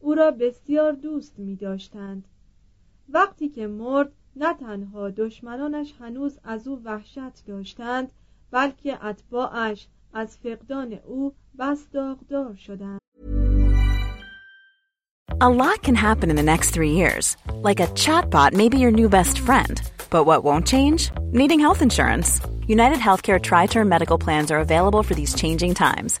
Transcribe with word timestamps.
او 0.00 0.14
را 0.14 0.30
بسیار 0.30 0.92
دوست 0.92 1.38
می 1.38 1.56
داشتند. 1.56 2.24
وقتی 3.08 3.48
که 3.48 3.66
مرد 3.66 4.12
نه 4.36 4.54
تنها 4.54 5.10
دشمنانش 5.10 5.94
هنوز 6.00 6.38
از 6.44 6.68
او 6.68 6.80
وحشت 6.84 7.46
داشتند 7.46 8.12
بلکه 8.50 9.04
اتباعش 9.04 9.88
از 10.12 10.36
فقدان 10.36 10.92
او 10.92 11.34
بس 11.58 11.86
داغدار 11.92 12.54
شدند. 12.54 13.00
A 15.42 15.48
lot 15.48 15.82
can 15.82 15.94
happen 15.94 16.28
in 16.28 16.36
the 16.36 16.42
next 16.42 16.68
three 16.70 16.92
years. 16.92 17.36
Like 17.68 17.80
a 17.80 17.86
chatbot 18.04 18.52
may 18.52 18.68
be 18.68 18.78
your 18.78 18.90
new 18.90 19.08
best 19.08 19.38
friend. 19.38 19.80
But 20.10 20.24
what 20.24 20.44
won't 20.44 20.66
change? 20.66 21.10
Needing 21.32 21.60
health 21.60 21.80
insurance. 21.80 22.30
United 22.66 22.98
Healthcare 22.98 23.40
Tri 23.40 23.66
Term 23.66 23.88
Medical 23.88 24.18
Plans 24.18 24.50
are 24.50 24.60
available 24.60 25.02
for 25.02 25.14
these 25.14 25.34
changing 25.34 25.74
times. 25.74 26.20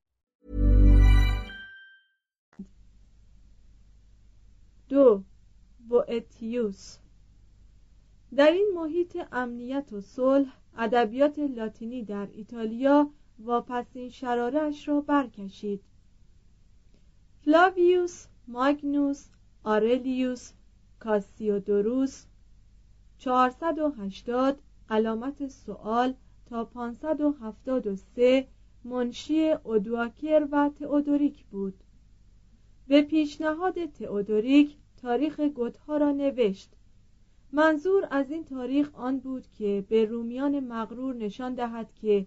دو 4.91 5.23
بوئتیوس 5.89 6.97
در 8.35 8.51
این 8.51 8.71
محیط 8.75 9.17
امنیت 9.31 9.93
و 9.93 10.01
صلح 10.01 10.53
ادبیات 10.77 11.39
لاتینی 11.39 12.03
در 12.03 12.27
ایتالیا 12.31 13.09
واپسین 13.39 14.09
شرارش 14.09 14.87
را 14.87 15.01
برکشید. 15.01 15.83
فلاویوس 17.45 18.25
ماگنوس 18.47 19.27
آرلیوس 19.63 20.51
کاسیودوروس 20.99 22.25
480 23.17 24.59
علامت 24.89 25.47
سوال 25.47 26.13
تا 26.45 26.65
573 26.65 28.47
منشی 28.83 29.51
اودواکر 29.51 30.47
و 30.51 30.69
تئودوریک 30.69 31.45
بود. 31.45 31.83
به 32.87 33.01
پیشنهاد 33.01 33.85
تئودوریک 33.85 34.77
تاریخ 35.01 35.39
گوتها 35.39 35.97
را 35.97 36.11
نوشت. 36.11 36.69
منظور 37.51 38.07
از 38.11 38.31
این 38.31 38.45
تاریخ 38.45 38.89
آن 38.93 39.19
بود 39.19 39.47
که 39.57 39.85
به 39.89 40.05
رومیان 40.05 40.59
مغرور 40.59 41.15
نشان 41.15 41.53
دهد 41.53 41.93
که 41.93 42.25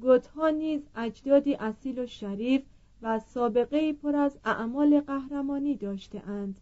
گوتها 0.00 0.48
نیز 0.50 0.82
اجدادی 0.94 1.54
اصیل 1.54 1.98
و 1.98 2.06
شریف 2.06 2.62
و 3.02 3.18
سابقه 3.18 3.92
پر 3.92 4.16
از 4.16 4.38
اعمال 4.44 5.00
قهرمانی 5.00 5.76
داشته 5.76 6.28
اند. 6.28 6.60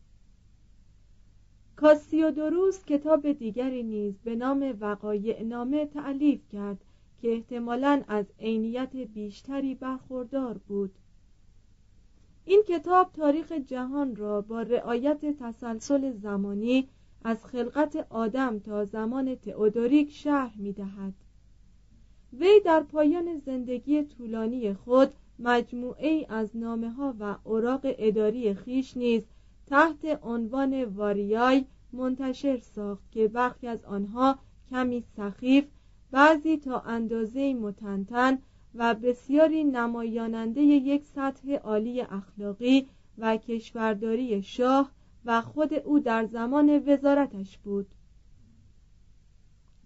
کاسیودوروس 1.77 2.85
کتاب 2.85 3.33
دیگری 3.33 3.83
نیز 3.83 4.15
به 4.25 4.37
نام 4.37 4.77
وقایع 4.81 5.43
نامه 5.43 5.87
تعلیف 5.87 6.49
کرد 6.49 6.85
که 7.23 7.33
احتمالاً 7.33 8.03
از 8.09 8.27
عینیت 8.39 8.97
بیشتری 8.97 9.75
برخوردار 9.75 10.59
بود. 10.59 10.93
این 12.45 12.63
کتاب 12.69 13.13
تاریخ 13.13 13.53
جهان 13.53 14.17
را 14.17 14.41
با 14.41 14.63
رعایت 14.63 15.39
تسلسل 15.39 16.13
زمانی 16.13 16.89
از 17.25 17.45
خلقت 17.45 18.07
آدم 18.11 18.59
تا 18.59 18.85
زمان 18.85 19.35
تئودوریک 19.35 20.13
شرح 20.13 20.59
می 20.59 20.73
دهد. 20.73 21.15
وی 22.33 22.61
در 22.65 22.81
پایان 22.83 23.39
زندگی 23.39 24.03
طولانی 24.03 24.75
خود 24.75 25.15
مجموعه 25.39 26.27
از 26.29 26.57
نامه 26.57 26.91
ها 26.91 27.15
و 27.21 27.37
اوراق 27.45 27.81
اداری 27.85 28.55
خیش 28.55 28.97
نیز 28.97 29.23
تحت 29.67 30.19
عنوان 30.23 30.85
واریای 30.85 31.65
منتشر 31.93 32.59
ساخت 32.59 33.11
که 33.11 33.29
برخی 33.29 33.67
از 33.67 33.85
آنها 33.85 34.39
کمی 34.71 35.05
سخیف 35.17 35.65
بعضی 36.11 36.57
تا 36.57 36.81
اندازه 36.81 37.55
متنتن 37.55 38.39
و 38.75 38.95
بسیاری 38.95 39.65
نمایاننده 39.65 40.61
یک 40.61 41.05
سطح 41.05 41.55
عالی 41.55 42.01
اخلاقی 42.01 42.87
و 43.19 43.37
کشورداری 43.37 44.43
شاه 44.43 44.91
و 45.25 45.41
خود 45.41 45.75
او 45.75 45.99
در 45.99 46.25
زمان 46.25 46.83
وزارتش 46.89 47.59
بود. 47.59 47.87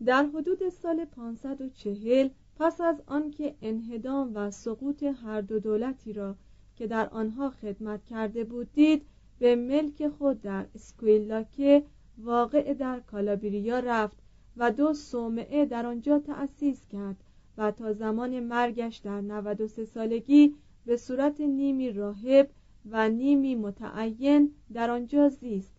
در 0.05 0.27
حدود 0.35 0.69
سال 0.69 1.05
540 1.05 2.29
پس 2.59 2.81
از 2.81 3.03
آنکه 3.07 3.55
انهدام 3.63 4.33
و 4.35 4.51
سقوط 4.51 5.03
هر 5.03 5.41
دو 5.41 5.59
دولتی 5.59 6.13
را 6.13 6.37
که 6.77 6.87
در 6.87 7.09
آنها 7.09 7.51
خدمت 7.51 8.05
کرده 8.05 8.45
بود 8.45 8.73
دید 8.73 9.03
به 9.39 9.57
ملک 9.57 10.09
خود 10.09 10.43
در 10.43 10.67
اسکویلاکه 10.75 11.83
واقع 12.19 12.75
در 12.75 13.01
کالابریا 13.01 13.79
رفت 13.79 14.17
و 14.57 14.73
دو 14.73 14.95
صومعه 14.95 15.67
در 15.67 15.87
آنجا 15.87 16.19
تأسیس 16.19 16.87
کرد. 16.87 17.25
و 17.59 17.71
تا 17.71 17.93
زمان 17.93 18.41
مرگش 18.41 18.97
در 18.97 19.21
93 19.21 19.85
سالگی 19.85 20.55
به 20.87 20.97
صورت 20.97 21.41
نیمی 21.41 21.93
راهب 21.93 22.51
و 22.91 23.09
نیمی 23.09 23.55
متعین 23.55 24.55
در 24.73 24.91
آنجا 24.91 25.29
زیست. 25.29 25.73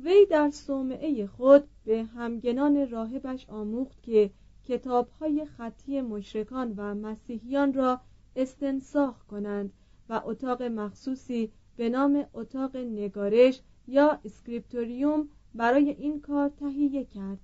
وی 0.00 0.26
در 0.26 0.50
صومعه 0.50 1.26
خود 1.26 1.64
به 1.84 2.04
همگنان 2.04 2.90
راهبش 2.90 3.48
آموخت 3.48 4.02
که 4.02 4.30
کتابهای 4.64 5.44
خطی 5.44 6.00
مشرکان 6.00 6.74
و 6.76 6.94
مسیحیان 6.94 7.72
را 7.72 8.00
استنساخ 8.36 9.24
کنند 9.24 9.72
و 10.08 10.22
اتاق 10.24 10.62
مخصوصی 10.62 11.52
به 11.76 11.88
نام 11.88 12.24
اتاق 12.34 12.76
نگارش 12.76 13.60
یا 13.88 14.20
scriptorium 14.24 15.28
برای 15.54 15.90
این 15.90 16.20
کار 16.20 16.48
تهیه 16.48 17.04
کرد. 17.04 17.38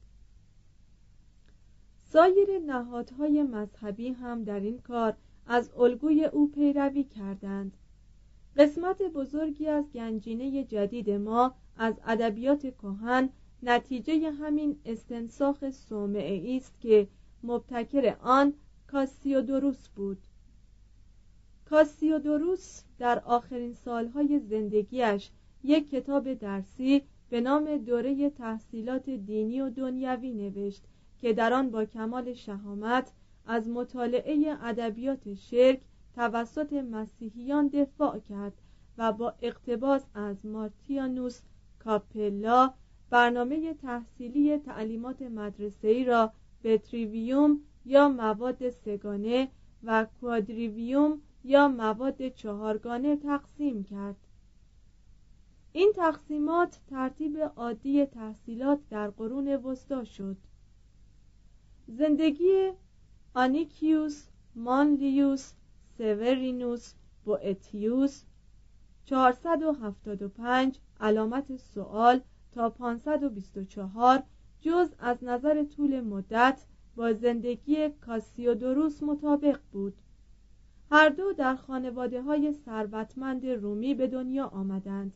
سایر 2.15 2.59
نهادهای 2.59 3.43
مذهبی 3.43 4.09
هم 4.09 4.45
در 4.45 4.61
این 4.61 4.79
کار 4.79 5.17
از 5.47 5.71
الگوی 5.77 6.25
او 6.25 6.51
پیروی 6.51 7.05
کردند. 7.05 7.77
قسمت 8.57 9.03
بزرگی 9.03 9.69
از 9.69 9.85
گنجینه 9.93 10.65
جدید 10.65 11.11
ما 11.11 11.55
از 11.77 11.95
ادبیات 12.05 12.61
کهن 12.61 13.29
نتیجه 13.63 14.31
همین 14.31 14.77
استنساخ 14.85 15.71
صومعه 15.71 16.57
است 16.57 16.81
که 16.81 17.09
مبتکر 17.43 18.17
آن 18.21 18.53
کاسیودوروس 18.87 19.89
بود. 19.89 20.19
کاسیودوروس 21.71 22.83
در 22.99 23.19
آخرین 23.19 23.73
سالهای 23.73 24.39
زندگیش 24.39 25.31
یک 25.65 25.91
کتاب 25.91 26.35
درسی 26.35 27.03
به 27.31 27.41
نام 27.41 27.77
دوره 27.77 28.31
تحصیلات 28.31 29.11
دینی 29.11 29.61
و 29.61 29.71
دنیوی 29.71 30.33
نوشت 30.33 30.83
که 31.19 31.33
در 31.33 31.53
آن 31.53 31.71
با 31.71 31.85
کمال 31.85 32.33
شهامت 32.33 33.13
از 33.47 33.69
مطالعه 33.69 34.57
ادبیات 34.63 35.35
شرک 35.35 35.81
توسط 36.15 36.73
مسیحیان 36.73 37.69
دفاع 37.69 38.19
کرد 38.19 38.53
و 38.99 39.13
با 39.13 39.35
اقتباس 39.43 40.07
از 40.15 40.47
مارتیانوس 40.47 41.41
کاپلا 41.79 42.73
برنامه 43.11 43.75
تحصیلی 43.75 44.59
تعلیمات 44.59 45.23
مدرسه‌ای 45.23 46.05
را 46.05 46.33
به 46.63 46.79
تریویوم 46.79 47.61
یا 47.85 48.09
مواد 48.09 48.71
سگانه 48.71 49.49
و 49.85 50.07
کوادریویوم 50.21 51.21
یا 51.45 51.69
مواد 51.69 52.29
چهارگانه 52.29 53.17
تقسیم 53.17 53.85
کرد. 53.85 54.17
این 55.73 55.93
تقسیمات 55.97 56.81
ترتیب 56.91 57.39
عادی 57.57 58.07
تحصیلات 58.07 58.79
در 58.91 59.11
قرون 59.11 59.49
وسطا 59.49 60.05
شد. 60.05 60.37
زندگی 61.89 62.73
آنیکیوس 63.35 64.27
مانلیوس 64.55 65.53
سورینوس 65.99 66.95
بوئتیوس 67.25 68.25
475 69.05 70.79
علامت 71.01 71.57
سوال 71.57 72.21
تا 72.53 72.71
524 72.71 74.23
جز 74.61 74.95
از 74.99 75.25
نظر 75.25 75.65
طول 75.65 76.01
مدت 76.01 76.65
با 76.97 77.13
زندگی 77.13 77.89
کاسیودوروس 77.89 79.03
مطابق 79.03 79.61
بود. 79.73 79.95
هر 80.91 81.09
دو 81.09 81.33
در 81.33 81.57
خانواده 81.57 82.23
های 82.23 82.53
ثروتمند 82.53 83.47
رومی 83.47 83.95
به 83.95 84.07
دنیا 84.07 84.47
آمدند. 84.47 85.13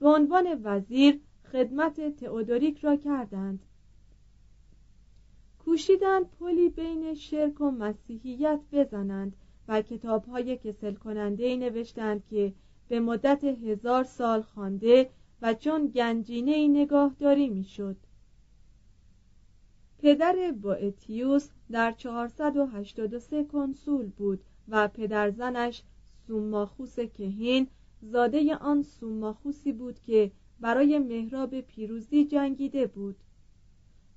به 0.00 0.08
عنوان 0.08 0.60
وزیر 0.62 1.20
خدمت 1.52 2.16
تئودوریک 2.16 2.78
را 2.78 2.96
کردند. 2.96 3.65
کوشیدند 5.66 6.30
پلی 6.30 6.68
بین 6.68 7.14
شرک 7.14 7.60
و 7.60 7.70
مسیحیت 7.70 8.60
بزنند 8.72 9.36
و 9.68 9.82
کتابهای 9.82 10.56
کسل 10.56 10.94
کننده 10.94 11.56
نوشتند 11.56 12.26
که 12.26 12.52
به 12.88 13.00
مدت 13.00 13.44
هزار 13.44 14.04
سال 14.04 14.42
خوانده 14.42 15.10
و 15.42 15.54
چون 15.54 15.86
گنجینه 15.86 16.68
نگاهداری 16.68 17.48
می‌شد. 17.48 17.96
پدر 19.98 20.52
بوئتیوس 20.62 21.48
در 21.70 21.92
483 21.92 23.44
کنسول 23.44 24.06
بود 24.06 24.44
و 24.68 24.88
پدرزنش 24.88 25.82
سوماخوس 26.26 27.00
کهین 27.00 27.66
زاده 28.02 28.56
آن 28.56 28.82
سوماخوسی 28.82 29.72
بود 29.72 30.00
که 30.00 30.30
برای 30.60 30.98
مهراب 30.98 31.60
پیروزی 31.60 32.24
جنگیده 32.24 32.86
بود 32.86 33.16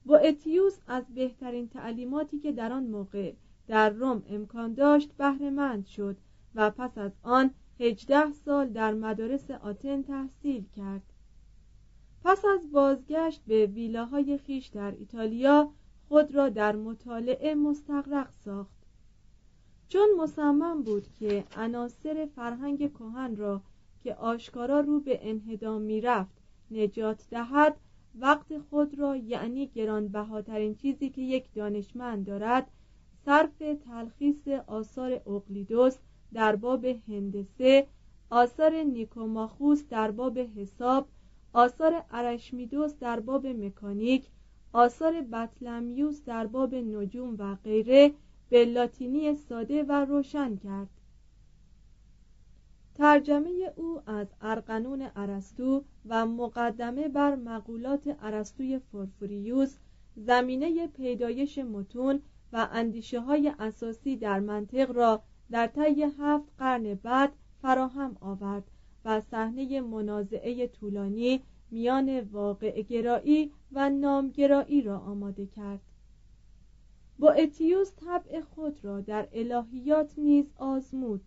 بوئتیوس 0.06 0.80
از 0.88 1.04
بهترین 1.16 1.70
تعلیماتی 1.70 2.40
که 2.40 2.52
در 2.52 2.72
آن 2.72 2.84
موقع 2.84 3.34
در 3.68 3.90
روم 3.90 4.24
امکان 4.30 4.74
داشت 4.74 5.14
بهرهمند 5.18 5.86
شد 5.86 6.18
و 6.56 6.70
پس 6.70 6.98
از 6.98 7.12
آن 7.24 7.52
هجده 7.80 8.34
سال 8.34 8.70
در 8.70 8.94
مدارس 8.94 9.52
آتن 9.52 10.02
تحصیل 10.02 10.66
کرد. 10.76 11.02
پس 12.24 12.46
از 12.46 12.72
بازگشت 12.72 13.42
به 13.48 13.66
ویلاهای 13.66 14.38
خیش 14.38 14.68
در 14.68 14.92
ایتالیا 14.92 15.72
خود 16.08 16.36
را 16.36 16.50
در 16.50 16.76
مطالعه 16.76 17.56
مستقرق 17.56 18.30
ساخت. 18.46 18.80
چون 19.88 20.10
مصمم 20.18 20.84
بود 20.84 21.08
که 21.20 21.44
عناصر 21.56 22.28
فرهنگ 22.36 22.94
کهن 22.94 23.36
را 23.36 23.62
که 24.04 24.16
آشکارا 24.16 24.80
رو 24.80 25.00
به 25.00 25.30
انهدام 25.30 25.82
می‌رفت 25.82 26.42
نجات 26.72 27.28
دهد 27.32 27.76
وقت 28.16 28.58
خود 28.58 29.00
را 29.00 29.16
یعنی 29.16 29.68
گرانبهاترین 29.68 30.76
چیزی 30.76 31.10
که 31.10 31.22
یک 31.22 31.54
دانشمند 31.54 32.26
دارد 32.26 32.72
صرف 33.26 33.58
تلخیص 33.86 34.48
آثار 34.68 35.12
اقلیدوس 35.12 35.98
در 36.34 36.56
باب 36.56 36.86
هندسه 36.86 37.88
آثار 38.30 38.84
نیکوماخوس 38.84 39.84
در 39.90 40.12
باب 40.12 40.40
حساب 40.40 41.08
آثار 41.54 42.04
ارشمیدوس 42.12 42.94
در 43.00 43.20
باب 43.20 43.48
مکانیک 43.48 44.28
آثار 44.74 45.22
بطلمیوس 45.22 46.24
در 46.26 46.48
باب 46.48 46.76
نجوم 46.76 47.36
و 47.40 47.56
غیره 47.56 48.12
به 48.50 48.66
لاتینی 48.66 49.36
ساده 49.36 49.84
و 49.84 50.06
روشن 50.06 50.56
کرد. 50.56 50.90
ترجمه 53.00 53.74
او 53.76 54.02
از 54.06 54.28
ارقنون 54.42 55.08
ارسطو 55.16 55.84
و 56.06 56.26
مقدمه 56.26 57.08
بر 57.08 57.36
مقولات 57.36 58.18
ارسطوی 58.22 58.80
فورفوریوس 58.80 59.78
زمینه 60.16 60.88
پیدایش 60.88 61.58
متون 61.58 62.22
و 62.54 62.68
اندیشه 62.72 63.20
های 63.20 63.54
اساسی 63.60 64.18
در 64.18 64.40
منطق 64.40 64.92
را 64.92 65.22
در 65.52 65.68
طی 65.68 66.06
هفت 66.20 66.46
قرن 66.58 66.94
بعد 66.94 67.32
فراهم 67.62 68.18
آورد 68.22 68.64
و 69.06 69.22
صحنه 69.22 69.82
منازعه 69.82 70.68
طولانی 70.68 71.42
میان 71.72 72.20
واقع 72.20 72.82
گرایی 72.82 73.52
و 73.72 73.90
نامگرایی 73.90 74.82
را 74.82 75.00
آماده 75.00 75.46
کرد. 75.46 75.82
با 77.20 77.32
اتیوس 77.32 77.92
طبع 77.96 78.42
خود 78.42 78.86
را 78.86 79.02
در 79.02 79.28
الهیات 79.34 80.14
نیز 80.18 80.46
آزمود. 80.58 81.22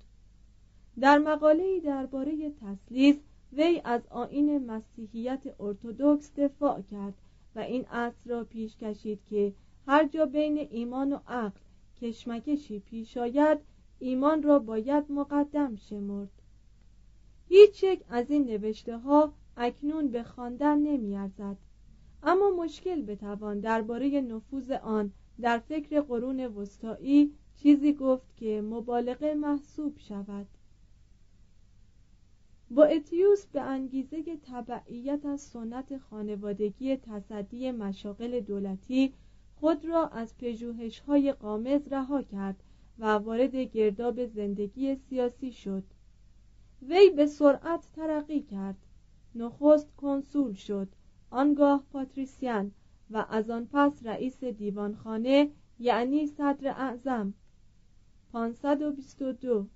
در 1.01 1.19
مقاله‌ای 1.19 1.81
درباره 1.81 2.51
تسلیس 2.51 3.17
وی 3.53 3.81
از 3.85 4.07
آین 4.11 4.67
مسیحیت 4.67 5.43
ارتودکس 5.61 6.33
دفاع 6.37 6.83
کرد 6.83 7.15
و 7.57 7.59
این 7.59 7.85
اصل 7.91 8.31
را 8.31 8.45
پیش 8.45 8.77
کشید 8.77 9.25
که 9.25 9.53
هر 9.87 10.07
جا 10.09 10.27
بین 10.27 10.59
ایمان 10.59 11.13
و 11.13 11.19
عقل 11.29 11.61
کشمکشی 12.01 12.79
پیش 12.79 13.17
آید 13.17 13.59
ایمان 13.99 14.43
را 14.43 14.59
باید 14.59 15.11
مقدم 15.11 15.77
شمرد. 15.77 16.31
هیچ 17.49 17.83
یک 17.83 18.05
از 18.09 18.31
این 18.31 18.45
نوشته 18.45 18.99
ها 18.99 19.33
اکنون 19.57 20.09
به 20.09 20.23
خواندن 20.23 20.79
نمیارزد. 20.79 21.57
اما 22.23 22.51
مشکل 22.51 23.03
بتوان 23.03 23.61
درباره 23.61 24.21
نفوذ 24.21 24.71
آن 24.71 25.13
در 25.41 25.59
فکر 25.59 26.01
قرون 26.01 26.41
وسطایی 26.47 27.33
چیزی 27.57 27.93
گفت 27.93 28.37
که 28.37 28.63
مبالغه 28.63 29.35
محسوب 29.35 29.99
شود. 29.99 30.47
با 32.75 32.85
اتیوس 32.85 33.47
به 33.47 33.61
انگیزه 33.61 34.37
تبعیت 34.37 35.27
از 35.27 35.41
سنت 35.41 35.99
خانوادگی 35.99 36.97
تصدی 36.97 37.71
مشاغل 37.71 38.41
دولتی 38.41 39.13
خود 39.61 39.85
را 39.85 40.09
از 40.09 40.37
پژوهش 40.39 41.01
های 41.01 41.33
قامز 41.33 41.89
رها 41.89 42.23
کرد 42.23 42.63
و 42.99 43.07
وارد 43.07 43.57
گرداب 43.57 44.27
زندگی 44.27 44.97
سیاسی 44.97 45.53
شد. 45.53 45.85
وی 46.83 47.11
به 47.11 47.27
سرعت 47.27 47.89
ترقی 47.97 48.41
کرد. 48.41 48.77
نخست 49.35 49.97
کنسول 49.97 50.53
شد. 50.53 50.89
آنگاه 51.31 51.85
پاتریسیان 51.93 52.73
و 53.11 53.27
از 53.31 53.51
آن 53.51 53.69
پس 53.73 54.07
رئیس 54.07 54.45
دیوانخانه 54.45 55.51
یعنی 55.79 56.27
صدر 56.27 56.69
اعظم. 56.69 57.35
522 58.33 59.67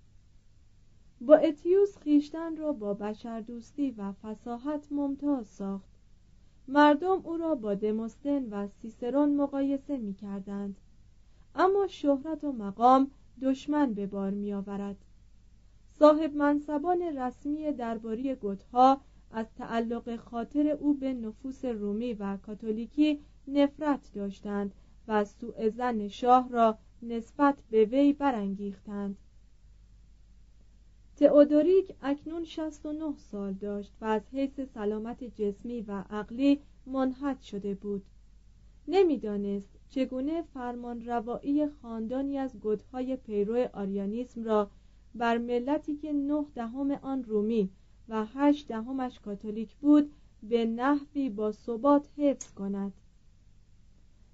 با 1.20 1.36
اتیوس 1.36 1.98
خیشتن 1.98 2.56
را 2.56 2.72
با 2.72 2.94
بشردوستی 2.94 3.90
و 3.90 4.12
فساحت 4.12 4.86
ممتاز 4.90 5.46
ساخت. 5.46 5.90
مردم 6.68 7.20
او 7.24 7.36
را 7.36 7.54
با 7.54 7.74
دموستن 7.74 8.48
و 8.48 8.68
سیسرون 8.68 9.36
مقایسه 9.36 9.96
می 9.96 10.14
کردند 10.14 10.76
اما 11.54 11.86
شهرت 11.86 12.44
و 12.44 12.52
مقام 12.52 13.10
دشمن 13.42 13.94
به 13.94 14.06
بار 14.06 14.30
می 14.30 14.54
آورد 14.54 14.96
صاحب 15.98 16.34
منصبان 16.34 17.02
رسمی 17.02 17.72
درباری 17.72 18.34
گتها 18.34 19.00
از 19.30 19.46
تعلق 19.54 20.16
خاطر 20.16 20.68
او 20.68 20.94
به 20.94 21.14
نفوس 21.14 21.64
رومی 21.64 22.14
و 22.14 22.36
کاتولیکی 22.36 23.20
نفرت 23.48 24.10
داشتند 24.14 24.74
و 25.08 25.24
سوء 25.24 25.68
زن 25.68 26.08
شاه 26.08 26.48
را 26.48 26.78
نسبت 27.02 27.56
به 27.70 27.84
وی 27.84 28.12
برانگیختند. 28.12 29.16
تئودوریک 31.16 31.92
اکنون 32.02 32.44
69 32.44 33.16
سال 33.16 33.52
داشت 33.52 33.92
و 34.00 34.04
از 34.04 34.22
حیث 34.32 34.60
سلامت 34.60 35.24
جسمی 35.24 35.80
و 35.80 36.04
عقلی 36.10 36.60
منحط 36.86 37.40
شده 37.40 37.74
بود. 37.74 38.02
نمی‌دانست 38.88 39.68
چگونه 39.88 40.42
فرمان 40.42 41.06
روایی 41.06 41.68
خاندانی 41.68 42.38
از 42.38 42.60
گدهای 42.60 43.16
پیرو 43.16 43.68
آریانیسم 43.72 44.44
را 44.44 44.70
بر 45.14 45.38
ملتی 45.38 45.96
که 45.96 46.12
نه 46.12 46.46
دهم 46.54 46.90
آن 46.90 47.24
رومی 47.24 47.70
و 48.08 48.24
هشت 48.24 48.68
دهمش 48.68 49.20
کاتولیک 49.20 49.76
بود 49.76 50.12
به 50.42 50.64
نحوی 50.64 51.30
با 51.30 51.52
ثبات 51.52 52.08
حفظ 52.16 52.52
کند. 52.52 52.92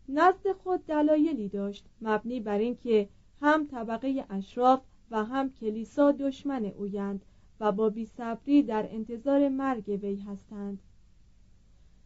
نزد 0.09 0.53
خود 0.53 0.87
دلایلی 0.87 1.49
داشت 1.49 1.87
مبنی 2.01 2.41
بر 2.41 2.59
اینکه 2.59 3.09
هم 3.41 3.67
طبقه 3.67 4.25
اشراف 4.31 4.81
و 5.13 5.25
هم 5.25 5.51
کلیسا 5.51 6.13
دشمن 6.13 6.65
اویند 6.65 7.25
و 7.61 7.73
با 7.73 7.89
بیصبری 7.89 8.63
در 8.63 8.87
انتظار 8.91 9.49
مرگ 9.49 9.99
وی 10.03 10.17
هستند. 10.17 10.79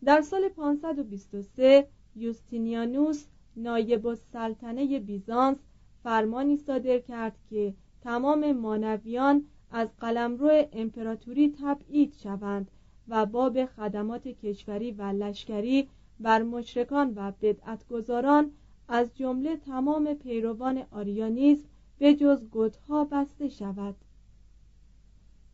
در 0.04 0.20
سال 0.20 0.48
523 0.48 1.88
یوستینیانوس 2.16 3.26
نایب 3.56 4.06
السلطنه 4.06 5.00
بیزانس 5.00 5.58
فرمانی 6.02 6.56
صادر 6.56 6.98
کرد 6.98 7.36
که 7.50 7.74
تمام 8.00 8.52
مانویان 8.52 9.44
از 9.70 9.88
قلمرو 10.00 10.64
امپراتوری 10.72 11.54
تبعید 11.60 12.14
شوند 12.14 12.70
و 13.08 13.26
باب 13.26 13.66
خدمات 13.66 14.28
کشوری 14.28 14.92
و 14.92 15.02
لشکری 15.02 15.88
بر 16.20 16.42
مشرکان 16.42 17.12
و 17.16 17.32
بدعتگذاران 17.42 18.52
از 18.88 19.16
جمله 19.16 19.56
تمام 19.56 20.14
پیروان 20.14 20.82
آریانیسم 20.90 21.68
به 21.98 22.14
جز 22.14 22.44
گدها 22.52 23.04
بسته 23.04 23.48
شود. 23.48 23.94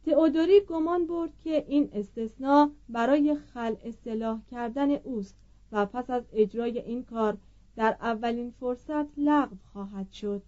تئودوری 0.05 0.61
گمان 0.61 1.07
برد 1.07 1.39
که 1.39 1.65
این 1.69 1.91
استثناء 1.93 2.69
برای 2.89 3.35
خل 3.35 3.75
اصلاح 3.85 4.41
کردن 4.51 4.91
اوست 4.91 5.37
و 5.73 5.87
پس 5.87 6.11
از 6.11 6.23
اجرای 6.33 6.79
این 6.79 7.05
کار 7.05 7.39
در 7.77 7.97
اولین 8.01 8.51
فرصت 8.61 9.07
لغو 9.17 9.57
خواهد 9.73 10.13
شد. 10.13 10.43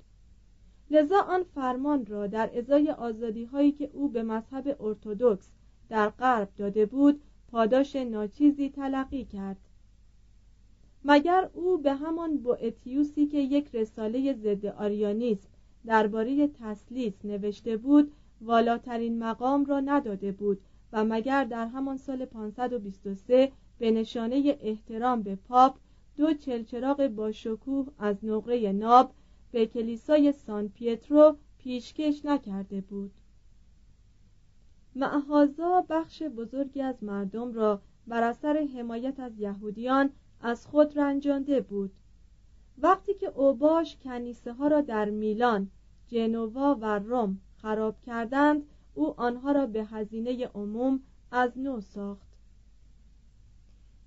لذا 0.91 1.21
آن 1.21 1.43
فرمان 1.43 2.07
را 2.07 2.27
در 2.27 2.59
ازای 2.59 2.91
آزادی 2.91 3.45
هایی 3.45 3.73
که 3.73 3.91
او 3.93 4.09
به 4.09 4.23
مذهب 4.23 4.77
ارتودکس 4.81 5.49
در 5.89 6.09
غرب 6.09 6.49
داده 6.57 6.87
بود 6.87 7.21
پاداش 7.51 7.97
ناچیزی 7.97 8.71
تلقی 8.71 9.25
کرد. 9.25 9.57
مگر 11.05 11.51
او 11.55 11.79
به 11.79 11.95
همان 11.95 12.37
بوئتیوسی 12.37 13.27
که 13.27 13.39
یک 13.39 13.75
رساله 13.75 14.33
ضد 14.33 14.67
آریانیسم 14.67 15.49
درباره 15.87 16.49
تسلیس 16.49 17.25
نوشته 17.25 17.77
بود 17.77 18.13
والاترین 18.41 19.19
مقام 19.19 19.65
را 19.65 19.81
نداده 19.81 20.33
بود 20.33 20.61
و 20.93 21.05
مگر 21.05 21.45
در 21.45 21.67
همان 21.67 21.97
سال 21.97 22.25
523 22.25 23.53
به 23.79 23.91
نشانه 23.91 24.59
احترام 24.61 25.23
به 25.23 25.37
پاپ 25.37 25.77
دو 26.17 26.35
چلچراغ 26.35 27.07
با 27.07 27.33
شکوه 27.33 27.87
از 27.99 28.25
نقره 28.25 28.73
ناب 28.73 29.15
به 29.53 29.67
کلیسای 29.67 30.33
سان 30.33 30.69
پیترو 30.69 31.37
پیشکش 31.59 32.25
نکرده 32.25 32.81
بود. 32.81 33.13
معهازا 34.95 35.85
بخش 35.89 36.23
بزرگی 36.23 36.83
از 36.83 37.05
مردم 37.05 37.53
را 37.53 37.83
بر 38.07 38.23
اثر 38.23 38.67
حمایت 38.77 39.21
از 39.21 39.39
یهودیان 39.39 40.11
از 40.41 40.67
خود 40.67 40.99
رنجانده 40.99 41.61
بود. 41.61 41.93
وقتی 42.79 43.15
که 43.15 43.27
اوباش 43.27 43.97
کنیسه 43.97 44.53
ها 44.53 44.69
را 44.69 44.81
در 44.81 45.11
میلان 45.11 45.71
جنوا 46.09 46.79
و 46.81 46.99
روم 46.99 47.41
خراب 47.57 48.01
کردند 48.01 48.63
او 48.95 49.21
آنها 49.21 49.53
را 49.53 49.67
به 49.67 49.85
هزینه 49.85 50.47
عموم 50.47 51.01
از 51.31 51.59
نو 51.59 51.81
ساخت. 51.81 52.29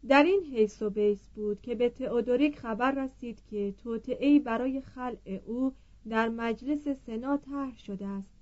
در 0.07 0.23
این 0.23 0.43
حیث 0.43 0.81
و 0.81 0.89
بیس 0.89 1.29
بود 1.35 1.61
که 1.61 1.75
به 1.75 1.89
تئودوریک 1.89 2.59
خبر 2.59 2.91
رسید 2.91 3.41
که 3.49 3.73
توطئهای 3.83 4.39
برای 4.39 4.81
خلع 4.81 5.41
او 5.45 5.73
در 6.09 6.29
مجلس 6.29 6.87
سنا 7.05 7.37
طرح 7.37 7.77
شده 7.77 8.05
است. 8.05 8.37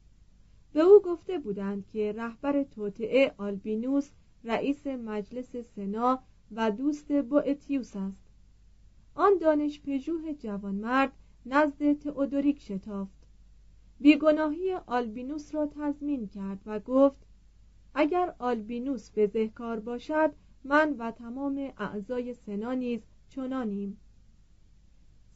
به 0.73 0.81
او 0.81 0.99
گفته 0.99 1.39
بودند 1.39 1.87
که 1.87 2.13
رهبر 2.17 2.63
توطعه 2.63 3.33
آلبینوس 3.37 4.09
رئیس 4.43 4.87
مجلس 4.87 5.55
سنا 5.75 6.19
و 6.51 6.71
دوست 6.71 7.21
بوئتیوس 7.21 7.95
است. 7.95 8.24
آن 9.15 9.37
دانش 9.37 9.81
پژوه 9.81 10.33
جوانمرد 10.33 11.11
نزد 11.45 11.93
تئودوریک 11.93 12.59
شتافت. 12.59 13.27
بیگناهی 13.99 14.73
آلبینوس 14.73 15.55
را 15.55 15.67
تضمین 15.67 16.27
کرد 16.27 16.61
و 16.65 16.79
گفت 16.79 17.17
اگر 17.93 18.35
آلبینوس 18.39 19.09
به 19.09 19.27
ذهکار 19.27 19.79
باشد 19.79 20.31
من 20.63 20.95
و 20.99 21.11
تمام 21.11 21.71
اعضای 21.77 22.33
سنا 22.33 22.73
نیز 22.73 23.01
چنانیم. 23.29 23.97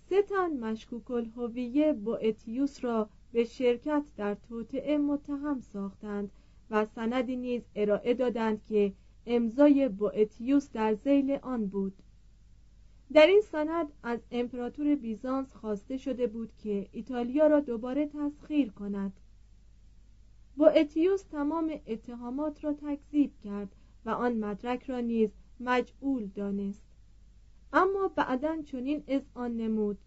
سه 0.10 0.22
تن 0.22 0.58
مشکوک 0.58 1.12
الهویه 1.12 1.94
بوئتیوس 1.94 2.84
را 2.84 3.10
به 3.32 3.44
شرکت 3.44 4.04
در 4.18 4.36
توطعه 4.36 4.98
متهم 4.98 5.60
ساختند 5.60 6.32
و 6.72 6.86
سندی 6.86 7.36
نیز 7.36 7.62
ارائه 7.76 8.14
دادند 8.14 8.64
که 8.66 8.94
امضای 9.26 9.90
بوئتیوس 9.90 10.72
در 10.72 10.94
زیل 10.94 11.32
آن 11.42 11.66
بود. 11.66 11.94
در 13.14 13.28
این 13.28 13.42
سند 13.42 13.94
از 14.04 14.20
امپراتور 14.32 14.96
بیزانس 14.96 15.54
خواسته 15.54 15.98
شده 15.98 16.28
بود 16.28 16.54
که 16.58 16.88
ایتالیا 16.92 17.48
را 17.48 17.60
دوباره 17.60 18.08
تسخیر 18.08 18.72
کند. 18.72 19.14
بوئتیوس 20.56 21.24
تمام 21.24 21.80
اتهامات 21.88 22.64
را 22.64 22.74
تکذیب 22.74 23.32
کرد 23.44 23.76
و 24.06 24.10
آن 24.10 24.38
مدرک 24.38 24.84
را 24.84 25.00
نیز 25.00 25.30
مجعول 25.60 26.28
دانست. 26.28 26.84
اما 27.74 28.08
بعدا 28.08 28.62
چنین 28.62 29.04
آن 29.34 29.58
نمود. 29.58 29.98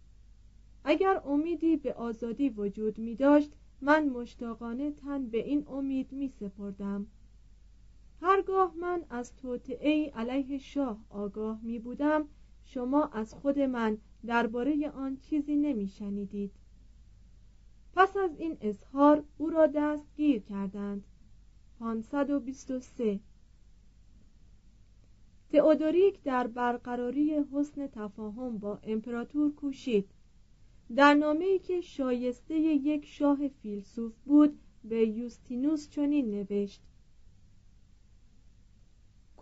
اگر 0.85 1.23
امیدی 1.25 1.77
به 1.77 1.95
آزادی 1.95 2.49
وجود 2.49 2.99
می 2.99 3.15
داشت 3.15 3.53
من 3.81 4.09
مشتاقانه 4.09 4.91
تن 4.91 5.27
به 5.27 5.39
این 5.39 5.67
امید 5.69 6.13
می 6.13 6.29
سپردم. 6.29 7.07
هرگاه 8.21 8.75
من 8.81 9.05
از 9.11 9.37
توطعه 9.37 10.11
علیه 10.11 10.59
شاه 10.59 11.05
آگاه 11.11 11.61
می 11.63 11.79
بودم 11.79 12.29
شما 12.75 13.05
از 13.05 13.35
خود 13.35 13.59
من 13.59 13.99
درباره 14.27 14.91
آن 14.91 15.17
چیزی 15.17 15.57
نمی 15.57 15.89
شنیدید 15.89 16.53
پس 17.95 18.17
از 18.17 18.31
این 18.39 18.57
اظهار 18.61 19.25
او 19.39 19.51
را 19.51 19.67
دستگیر 19.67 20.43
کردند. 20.43 21.05
523 21.79 23.21
تئودوریک 25.51 26.23
در 26.23 26.47
برقراری 26.47 27.45
حسن 27.53 27.87
تفاهم 27.87 28.59
با 28.59 28.79
امپراتور 28.83 29.55
کوشید. 29.55 30.09
در 30.97 31.15
نامه‌ای 31.15 31.59
که 31.59 31.81
شایسته 31.81 32.55
یک 32.55 33.07
شاه 33.07 33.49
فیلسوف 33.49 34.13
بود 34.25 34.59
به 34.85 35.07
یوستینوس 35.07 35.91
چنین 35.91 36.31
نوشت 36.31 36.83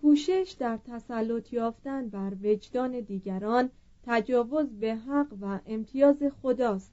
کوشش 0.01 0.57
در 0.59 0.77
تسلط 0.77 1.53
یافتن 1.53 2.09
بر 2.09 2.33
وجدان 2.43 3.01
دیگران 3.01 3.71
تجاوز 4.03 4.67
به 4.73 4.95
حق 4.95 5.33
و 5.41 5.61
امتیاز 5.67 6.23
خداست. 6.43 6.93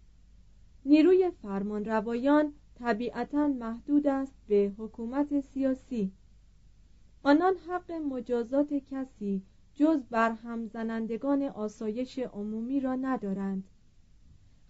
نیروی 0.86 1.32
فرمان 1.42 1.86
روایان 1.86 2.54
طبیعتا 2.80 3.48
محدود 3.48 4.08
است 4.08 4.34
به 4.48 4.72
حکومت 4.78 5.40
سیاسی. 5.40 6.12
آنان 7.24 7.54
حق 7.70 7.92
مجازات 7.92 8.74
کسی 8.74 9.42
جز 9.76 10.00
بر 10.10 10.32
همزنندگان 10.32 11.44
آسایش 11.44 12.20
عمومی 12.20 12.80
را 12.80 12.96
ندارند. 12.96 13.64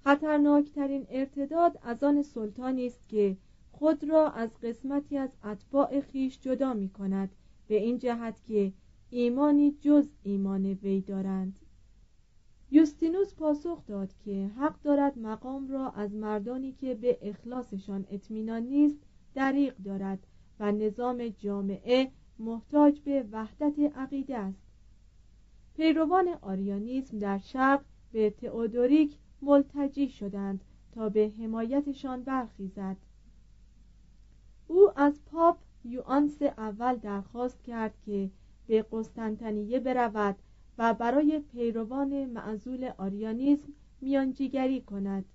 خطرناکترین 0.03 1.07
ارتداد 1.09 1.79
از 1.83 2.03
آن 2.03 2.23
سلطانی 2.23 2.87
است 2.87 3.09
که 3.09 3.37
خود 3.71 4.03
را 4.03 4.29
از 4.29 4.49
قسمتی 4.63 5.17
از 5.17 5.29
اتباع 5.43 5.99
خیش 5.99 6.39
جدا 6.41 6.73
می 6.73 6.89
کند 6.89 7.29
به 7.67 7.75
این 7.75 7.97
جهت 7.97 8.43
که 8.47 8.73
ایمانی 9.09 9.71
جز 9.81 10.07
ایمان 10.23 10.65
وی 10.65 11.01
دارند. 11.01 11.59
یوستینوس 12.71 13.35
پاسخ 13.35 13.85
داد 13.85 14.13
که 14.25 14.47
حق 14.57 14.81
دارد 14.81 15.19
مقام 15.19 15.67
را 15.67 15.89
از 15.89 16.15
مردانی 16.15 16.71
که 16.71 16.95
به 16.95 17.17
اخلاصشان 17.21 18.05
اطمینان 18.11 18.63
نیست 18.63 18.99
دریق 19.33 19.77
دارد 19.77 20.27
و 20.59 20.71
نظام 20.71 21.27
جامعه 21.27 22.11
محتاج 22.39 23.01
به 23.01 23.25
وحدت 23.31 23.79
عقیده 23.95 24.37
است. 24.37 24.67
پیروان 25.75 26.27
آریانیسم 26.41 27.19
در 27.19 27.37
شرق 27.37 27.85
به 28.11 28.29
تئودوریک 28.29 29.17
ملتجی 29.41 30.09
شدند 30.09 30.61
تا 30.91 31.09
به 31.09 31.31
حمایتشان 31.39 32.23
برخیزد. 32.23 32.97
او 34.67 34.99
از 34.99 35.25
پاپ 35.25 35.57
یوانس 35.85 36.41
اول 36.41 36.95
درخواست 36.95 37.63
کرد 37.63 37.93
که 38.05 38.31
به 38.67 38.85
قسطنطنیه 38.91 39.79
برود 39.79 40.35
و 40.77 40.93
برای 40.93 41.39
پیروان 41.39 42.25
معزول 42.25 42.91
آریانیسم 42.97 43.73
میانجیگری 44.01 44.81
کند. 44.81 45.25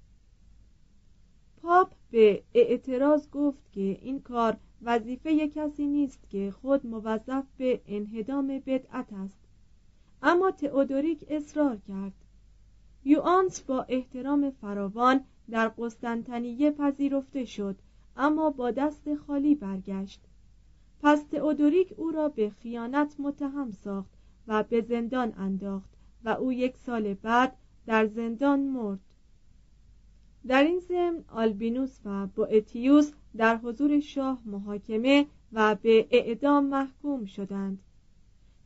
پاپ 1.63 1.93
به 2.11 2.43
اعتراض 2.55 3.31
گفت 3.31 3.73
که 3.73 3.99
این 4.03 4.21
کار 4.21 4.57
وظیفه 4.83 5.49
کسی 5.49 5.87
نیست 5.87 6.29
که 6.31 6.51
خود 6.51 6.87
موظف 6.87 7.45
به 7.57 7.81
انهدام 7.87 8.47
بدعت 8.47 9.13
است. 9.13 9.39
اما 10.23 10.51
تئودوریک 10.51 11.25
اصرار 11.29 11.77
کرد. 11.77 12.13
یوانس 13.05 13.61
با 13.61 13.83
احترام 13.89 14.51
فراوان 14.51 15.25
در 15.51 15.69
قسطنطنیه 15.69 16.71
پذیرفته 16.71 17.45
شد 17.45 17.77
اما 18.17 18.51
با 18.51 18.71
دست 18.71 19.15
خالی 19.15 19.55
برگشت. 19.55 20.21
پس 21.03 21.23
تئودوریک 21.23 21.95
او 21.97 22.11
را 22.11 22.29
به 22.29 22.51
خیانت 22.51 23.15
متهم 23.19 23.71
ساخت 23.71 24.11
و 24.47 24.63
به 24.63 24.81
زندان 24.81 25.33
انداخت 25.37 25.91
و 26.25 26.29
او 26.29 26.53
یک 26.53 26.77
سال 26.77 27.15
بعد 27.15 27.57
در 27.87 28.07
زندان 28.07 28.61
مرد. 28.61 29.01
در 30.47 30.63
این 30.65 30.81
ضمن 30.81 31.25
آلبینوس 31.29 31.99
و 32.05 32.27
بوئتیوس 32.27 33.13
در 33.37 33.57
حضور 33.57 34.01
شاه 34.01 34.43
محاکمه 34.45 35.27
و 35.53 35.75
به 35.75 36.07
اعدام 36.11 36.67
محکوم 36.67 37.25
شدند. 37.25 37.79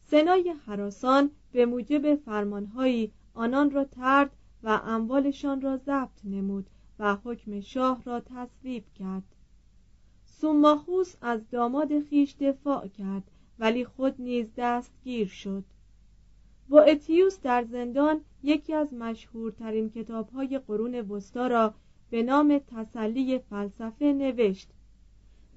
سنای 0.05 0.55
حراسان 0.67 1.31
به 1.53 1.67
موجب 1.67 2.15
فرمانهایی 2.15 3.13
آنان 3.35 3.71
را 3.71 3.85
ترد 3.85 4.31
و 4.63 4.81
اموالشان 4.85 5.61
را 5.61 5.77
ضبط 5.77 6.25
نمود 6.25 6.67
و 6.99 7.17
حکم 7.25 7.61
شاه 7.61 8.03
را 8.05 8.21
تصویب 8.21 8.85
کرد. 8.95 9.36
سوماخوس 10.41 11.15
از 11.21 11.51
داماد 11.51 12.01
خیش 12.01 12.37
دفاع 12.41 12.89
کرد 12.89 13.31
ولی 13.59 13.85
خود 13.85 14.15
نیز 14.19 14.47
دستگیر 14.57 15.29
شد. 15.29 15.65
با 16.69 16.81
اتیوس 16.81 17.41
در 17.41 17.65
زندان 17.65 18.21
یکی 18.43 18.75
از 18.75 18.95
مشهورترین 18.95 19.91
کتابهای 19.91 20.59
قرون 20.59 20.95
وسطا 20.95 21.47
را 21.47 21.75
به 22.11 22.23
نام 22.23 22.59
تسلی 22.59 23.39
فلسفه 23.39 24.13
نوشت. 24.13 24.69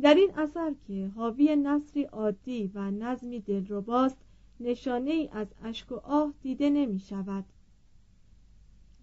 در 0.01 0.13
این 0.13 0.31
اثر 0.37 0.73
که 0.87 1.11
حاوی 1.15 1.55
نصری 1.55 2.03
عادی 2.03 2.71
و 2.73 2.91
نظمی 2.91 3.39
دلرباست 3.39 4.17
نشانه 4.59 5.11
ای 5.11 5.29
از 5.33 5.47
اشک 5.63 5.91
و 5.91 5.95
آه 5.95 6.33
دیده 6.41 6.69
نمی 6.69 6.99
شود 6.99 7.45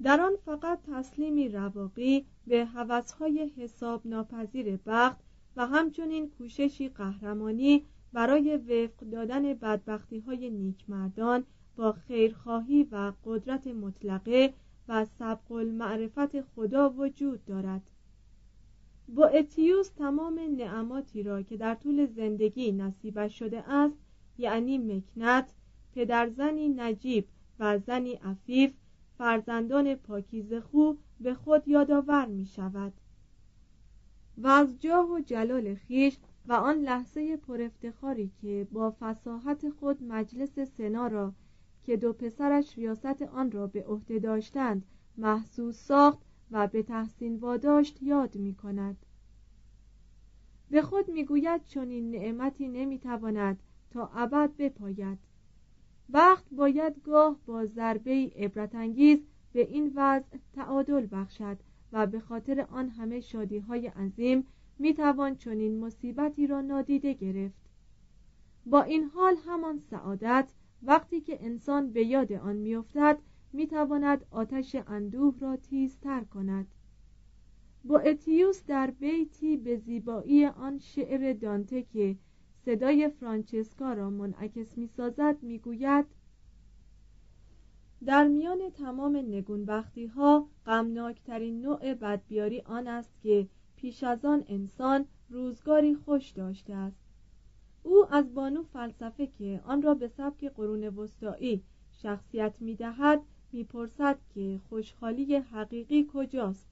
در 0.02 0.20
آن 0.20 0.32
فقط 0.44 0.78
تسلیمی 0.92 1.48
رواقی 1.48 2.26
به 2.46 2.64
هوسهای 2.64 3.50
حساب 3.56 4.06
ناپذیر 4.06 4.78
بخت 4.86 5.25
و 5.56 5.66
همچنین 5.66 6.30
کوششی 6.30 6.88
قهرمانی 6.88 7.84
برای 8.12 8.56
وفق 8.56 9.04
دادن 9.10 9.54
بدبختی 9.54 10.18
های 10.18 10.50
نیکمردان 10.50 11.44
با 11.76 11.92
خیرخواهی 11.92 12.88
و 12.92 13.12
قدرت 13.24 13.66
مطلقه 13.66 14.54
و 14.88 15.04
سبق 15.04 15.52
المعرفت 15.52 16.40
خدا 16.40 16.90
وجود 16.90 17.44
دارد. 17.44 17.82
با 19.08 19.26
اتیوس 19.26 19.88
تمام 19.88 20.40
نعماتی 20.56 21.22
را 21.22 21.42
که 21.42 21.56
در 21.56 21.74
طول 21.74 22.06
زندگی 22.06 22.72
نصیبش 22.72 23.38
شده 23.38 23.70
است 23.72 23.96
یعنی 24.38 24.78
مکنت 24.78 25.52
پدرزنی 25.94 26.68
نجیب 26.68 27.28
و 27.58 27.78
زنی 27.78 28.12
عفیف 28.12 28.72
فرزندان 29.18 29.94
پاکیز 29.94 30.54
خو 30.54 30.94
به 31.20 31.34
خود 31.34 31.68
یادآور 31.68 32.26
می 32.26 32.46
شود 32.46 32.92
و 34.38 34.46
از 34.46 34.80
جاه 34.80 35.10
و 35.10 35.20
جلال 35.20 35.74
خیش 35.74 36.18
و 36.46 36.52
آن 36.52 36.76
لحظه 36.76 37.36
پرافتخاری 37.36 38.30
که 38.42 38.66
با 38.72 38.96
فساحت 39.00 39.70
خود 39.70 40.02
مجلس 40.02 40.58
سنا 40.58 41.06
را 41.06 41.32
که 41.82 41.96
دو 41.96 42.12
پسرش 42.12 42.78
ریاست 42.78 43.22
آن 43.22 43.50
را 43.50 43.66
به 43.66 43.84
عهده 43.84 44.18
داشتند 44.18 44.84
محسوس 45.16 45.76
ساخت 45.76 46.18
و 46.50 46.66
به 46.66 46.82
تحسین 46.82 47.36
واداشت 47.36 48.02
یاد 48.02 48.36
می 48.36 48.54
کند 48.54 48.96
به 50.70 50.82
خود 50.82 51.10
می‌گوید 51.10 51.64
چون 51.64 51.88
این 51.90 52.10
نعمتی 52.10 52.68
نمی‌تواند 52.68 53.58
تا 53.90 54.10
ابد 54.14 54.50
بپاید. 54.58 55.18
وقت 56.10 56.44
باید 56.50 57.02
گاه 57.04 57.36
با 57.46 57.66
ضربه 57.66 58.32
عبرت 58.36 58.74
انگیز 58.74 59.18
به 59.52 59.60
این 59.60 59.92
وضع 59.94 60.36
تعادل 60.54 61.06
بخشد 61.12 61.56
و 61.96 62.06
به 62.06 62.20
خاطر 62.20 62.60
آن 62.60 62.88
همه 62.88 63.20
شادی 63.20 63.58
های 63.58 63.86
عظیم 63.86 64.46
می‌توان 64.78 65.36
چنین 65.36 65.80
مصیبتی 65.80 66.46
را 66.46 66.60
نادیده 66.60 67.12
گرفت. 67.12 67.70
با 68.66 68.82
این 68.82 69.04
حال 69.04 69.36
همان 69.46 69.78
سعادت 69.78 70.52
وقتی 70.82 71.20
که 71.20 71.44
انسان 71.44 71.92
به 71.92 72.04
یاد 72.04 72.32
آن 72.32 72.56
میافتد 72.56 73.18
می‌تواند 73.52 74.26
آتش 74.30 74.76
اندوه 74.86 75.38
را 75.40 75.56
تیزتر 75.56 76.24
کند. 76.24 76.66
با 77.84 77.98
اتیوس 77.98 78.66
در 78.66 78.90
بیتی 78.90 79.56
به 79.56 79.76
زیبایی 79.76 80.46
آن 80.46 80.78
شعر 80.78 81.32
دانته 81.32 81.82
که 81.82 82.16
صدای 82.64 83.08
فرانچسکا 83.08 83.92
را 83.92 84.10
منعکس 84.10 84.78
می‌سازد 84.78 85.42
می‌گوید 85.42 86.06
در 88.04 88.28
میان 88.28 88.70
تمام 88.70 89.16
نگونبختی 89.16 90.06
ها 90.06 90.48
غمناکترین 90.66 91.62
نوع 91.62 91.94
بدبیاری 91.94 92.60
آن 92.60 92.88
است 92.88 93.10
که 93.22 93.48
پیش 93.76 94.04
از 94.04 94.24
آن 94.24 94.44
انسان 94.48 95.04
روزگاری 95.30 95.94
خوش 95.94 96.30
داشته 96.30 96.74
است. 96.74 97.00
او 97.82 98.14
از 98.14 98.34
بانو 98.34 98.62
فلسفه 98.62 99.26
که 99.26 99.60
آن 99.64 99.82
را 99.82 99.94
به 99.94 100.08
سبک 100.08 100.44
قرون 100.44 100.88
وسطایی 100.88 101.62
شخصیت 101.92 102.54
می‌دهد 102.60 103.22
می‌پرسد 103.52 104.18
که 104.34 104.60
خوشحالی 104.68 105.36
حقیقی 105.36 106.08
کجاست. 106.12 106.66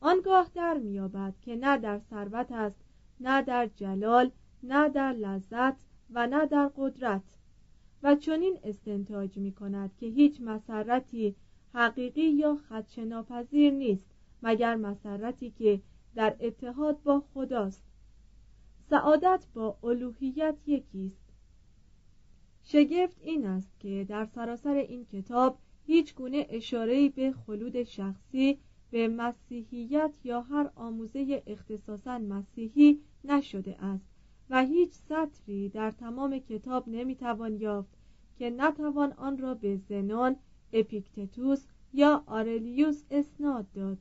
آنگاه 0.00 0.50
در 0.54 0.78
مییابد 0.78 1.34
که 1.40 1.56
نه 1.56 1.78
در 1.78 1.98
ثروت 1.98 2.52
است 2.52 2.80
نه 3.20 3.42
در 3.42 3.66
جلال 3.66 4.30
نه 4.62 4.88
در 4.88 5.12
لذت 5.12 5.76
و 6.10 6.26
نه 6.26 6.46
در 6.46 6.70
قدرت. 6.76 7.33
و 8.04 8.14
چنین 8.14 8.58
استنتاج 8.64 9.38
می 9.38 9.52
کند 9.52 9.96
که 9.96 10.06
هیچ 10.06 10.40
مسرتی 10.40 11.34
حقیقی 11.74 12.30
یا 12.30 12.56
خدشناپذیر 12.68 13.72
نیست 13.72 14.04
مگر 14.42 14.76
مسرتی 14.76 15.50
که 15.50 15.80
در 16.14 16.36
اتحاد 16.40 17.02
با 17.02 17.20
خداست. 17.34 17.82
سعادت 18.90 19.46
با 19.54 19.78
الوهیت 19.84 20.56
یکیست. 20.66 21.24
شگفت 22.62 23.16
این 23.20 23.46
است 23.46 23.80
که 23.80 24.06
در 24.08 24.24
سراسر 24.24 24.74
این 24.74 25.04
کتاب 25.04 25.58
هیچ 25.86 26.14
گونه 26.14 26.46
اشاره‌ای 26.50 27.08
به 27.08 27.32
خلود 27.32 27.82
شخصی 27.82 28.58
به 28.90 29.08
مسیحیت 29.08 30.18
یا 30.24 30.40
هر 30.40 30.70
آموزه 30.74 31.42
اختصاصا 31.46 32.18
مسیحی 32.18 33.00
نشده 33.24 33.84
است. 33.84 34.13
و 34.50 34.64
هیچ 34.64 34.92
سطری 34.92 35.68
در 35.68 35.90
تمام 35.90 36.38
کتاب 36.38 36.88
نمی‌توان 36.88 37.56
یافت 37.56 37.94
که 38.38 38.50
نتوان 38.50 39.12
آن 39.12 39.38
را 39.38 39.54
به 39.54 39.76
زنون 39.76 40.36
اپیکتتوس 40.72 41.64
یا 41.92 42.24
آرلیوس 42.26 43.04
اسناد 43.10 43.66
داد. 43.72 43.98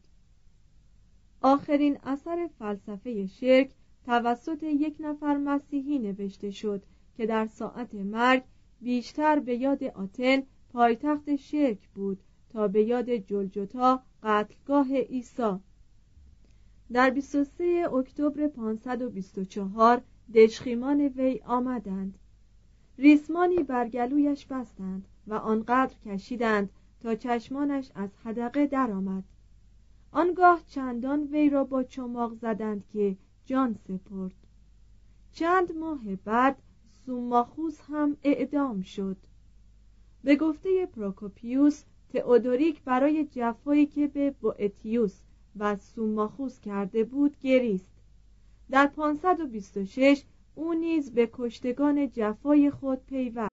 آخرین 1.41 1.97
اثر 2.03 2.49
فلسفه 2.59 3.25
شرک 3.25 3.71
توسط 4.05 4.63
یک 4.63 4.97
نفر 4.99 5.37
مسیحی 5.37 5.99
نوشته 5.99 6.51
شد 6.51 6.83
که 7.17 7.25
در 7.25 7.45
ساعت 7.45 7.95
مرگ 7.95 8.43
بیشتر 8.81 9.39
به 9.39 9.55
یاد 9.55 9.83
آتن 9.83 10.43
پایتخت 10.69 11.35
شرک 11.35 11.89
بود 11.89 12.23
تا 12.49 12.67
به 12.67 12.83
یاد 12.83 13.09
جلجتا 13.09 14.03
قتلگاه 14.23 14.93
عیسی. 14.93 15.51
در 16.91 17.09
23 17.09 17.87
اکتبر 17.93 18.47
524 18.47 20.01
دشخیمان 20.33 21.01
وی 21.01 21.41
آمدند. 21.45 22.17
ریسمانی 22.97 23.63
بر 23.63 23.89
گلویش 23.89 24.45
بستند 24.45 25.07
و 25.27 25.33
آنقدر 25.33 25.95
کشیدند 26.05 26.69
تا 26.99 27.15
چشمانش 27.15 27.91
از 27.95 28.09
حدقه 28.23 28.67
درآمد. 28.67 29.23
آنگاه 30.11 30.61
چندان 30.67 31.23
وی 31.23 31.49
را 31.49 31.63
با 31.63 31.83
چماق 31.83 32.33
زدند 32.33 32.83
که 32.93 33.17
جان 33.45 33.75
سپرد. 33.87 34.35
چند 35.31 35.77
ماه 35.77 36.15
بعد 36.15 36.57
سوماخوس 37.05 37.79
هم 37.81 38.17
اعدام 38.23 38.81
شد. 38.81 39.17
به 40.23 40.35
گفته 40.35 40.85
پروکوپیوس 40.85 41.83
تئودوریک 42.09 42.83
برای 42.83 43.27
جفایی 43.31 43.85
که 43.85 44.07
به 44.07 44.31
بوئتیوس 44.31 45.21
و 45.59 45.77
سوماخوس 45.77 46.59
کرده 46.59 47.03
بود 47.03 47.39
گریست. 47.39 47.92
در 48.73 48.87
526 48.87 50.23
او 50.55 50.73
نیز 50.73 51.13
به 51.13 51.29
کشتگان 51.33 52.09
جفای 52.11 52.71
خود 52.71 53.05
پیوست. 53.05 53.52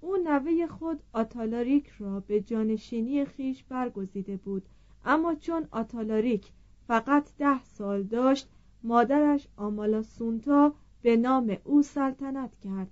او 0.00 0.16
نوه 0.16 0.66
خود 0.66 1.02
آتالاریک 1.12 1.88
را 1.98 2.20
به 2.20 2.40
جانشینی 2.40 3.24
خیش 3.24 3.64
برگزیده 3.64 4.36
بود. 4.36 4.62
اما 5.04 5.34
چون 5.34 5.68
آتالاریک 5.70 6.52
فقط 6.86 7.36
ده 7.38 7.64
سال 7.64 8.02
داشت 8.02 8.48
مادرش 8.82 9.48
آمالا 9.56 10.02
سونتا 10.02 10.74
به 11.02 11.16
نام 11.16 11.56
او 11.64 11.82
سلطنت 11.82 12.56
کرد. 12.64 12.90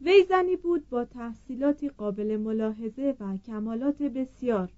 وی 0.00 0.24
زنی 0.28 0.56
بود 0.56 0.88
با 0.88 1.04
تحصیلاتی 1.04 1.88
قابل 1.88 2.36
ملاحظه 2.36 3.16
و 3.20 3.36
کمالات 3.36 4.02
بسیار. 4.02 4.72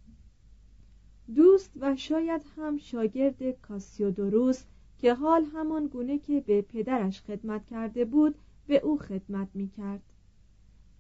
دوست 1.35 1.71
و 1.81 1.97
شاید 1.97 2.43
هم 2.57 2.79
شاگرد 2.79 3.51
کاسیودوروس 3.51 4.65
که 4.99 5.15
حال 5.15 5.45
همان 5.45 5.87
گونه 5.87 6.19
که 6.19 6.41
به 6.41 6.63
پدرش 6.63 7.21
خدمت 7.21 7.67
کرده 7.67 8.05
بود 8.05 8.35
به 8.67 8.77
او 8.79 8.99
خدمت 8.99 9.49
می 9.55 9.69
کرد 9.69 10.03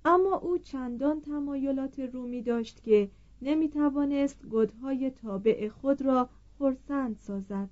اما 0.04 0.36
او 0.36 0.58
چندان 0.58 1.20
تمایلات 1.20 2.00
رومی 2.00 2.42
داشت 2.42 2.82
که 2.82 3.10
نمی 3.42 3.68
توانست 3.68 4.46
گدهای 4.46 5.10
تابع 5.10 5.68
خود 5.68 6.02
را 6.02 6.28
خرسند 6.58 7.16
سازد 7.18 7.68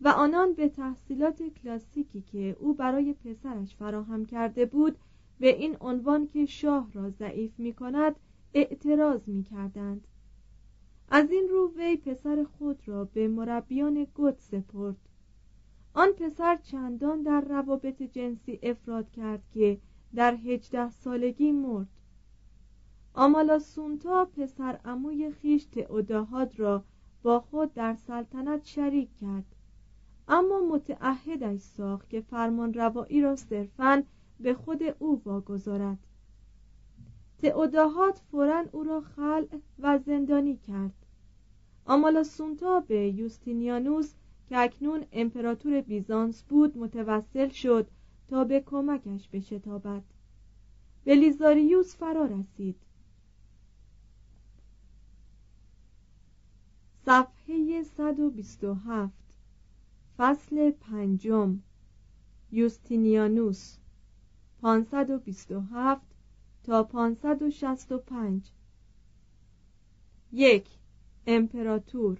و 0.00 0.08
آنان 0.08 0.52
به 0.52 0.68
تحصیلات 0.68 1.42
کلاسیکی 1.42 2.22
که 2.22 2.56
او 2.60 2.74
برای 2.74 3.12
پسرش 3.12 3.74
فراهم 3.74 4.26
کرده 4.26 4.66
بود 4.66 4.98
به 5.38 5.58
این 5.58 5.76
عنوان 5.80 6.26
که 6.26 6.46
شاه 6.46 6.92
را 6.92 7.10
ضعیف 7.10 7.58
می 7.58 7.72
کند 7.72 8.16
اعتراض 8.54 9.28
می 9.28 9.42
کردند. 9.42 10.06
از 11.08 11.30
این 11.30 11.48
رو 11.48 11.72
وی 11.76 11.96
پسر 11.96 12.44
خود 12.58 12.88
را 12.88 13.04
به 13.04 13.28
مربیان 13.28 14.06
گد 14.14 14.36
سپرد 14.38 14.96
آن 15.94 16.12
پسر 16.12 16.56
چندان 16.56 17.22
در 17.22 17.40
روابط 17.40 18.02
جنسی 18.02 18.58
افراد 18.62 19.10
کرد 19.10 19.42
که 19.54 19.78
در 20.14 20.34
هجده 20.34 20.90
سالگی 20.90 21.52
مرد. 21.52 21.88
آمالا 23.14 23.58
سونتا 23.58 24.24
پسر 24.24 24.80
اموی 24.84 25.30
خیش 25.30 25.64
تئوداهاد 25.64 26.58
را 26.58 26.84
با 27.22 27.40
خود 27.40 27.74
در 27.74 27.94
سلطنت 27.94 28.64
شریک 28.64 29.08
کرد. 29.20 29.44
اما 30.28 30.60
متعهدش 30.60 31.60
ساخت 31.60 32.08
که 32.08 32.20
فرمان 32.20 32.74
روایی 32.74 33.22
را 33.22 33.36
صرفا 33.36 34.02
به 34.40 34.54
خود 34.54 34.82
او 34.98 35.22
واگذارد. 35.24 35.98
تئوداهات 37.38 38.18
فورا 38.30 38.64
او 38.72 38.82
را 38.82 39.00
خلع 39.00 39.58
و 39.78 39.98
زندانی 39.98 40.56
کرد. 40.56 40.94
آمالا 41.86 42.24
سونتا 42.24 42.80
به 42.80 43.08
یوستینیانوس 43.08 44.12
که 44.48 44.58
اکنون 44.58 45.04
امپراتور 45.12 45.80
بیزانس 45.80 46.42
بود 46.42 46.78
متوسل 46.78 47.48
شد 47.48 47.86
تا 48.28 48.44
به 48.44 48.60
کمکش 48.60 49.28
بشتابد. 49.28 50.02
بلیزاریوس 51.04 51.96
فرا 51.96 52.24
رسید. 52.24 52.76
صفحه 57.04 57.82
127 57.82 59.12
فصل 60.16 60.70
پنجم. 60.70 61.58
یوستینیانوس 62.52 63.76
527 64.62 66.06
تا 66.64 66.82
565 66.82 68.50
یک 70.32 70.66
امپراتور. 71.26 72.18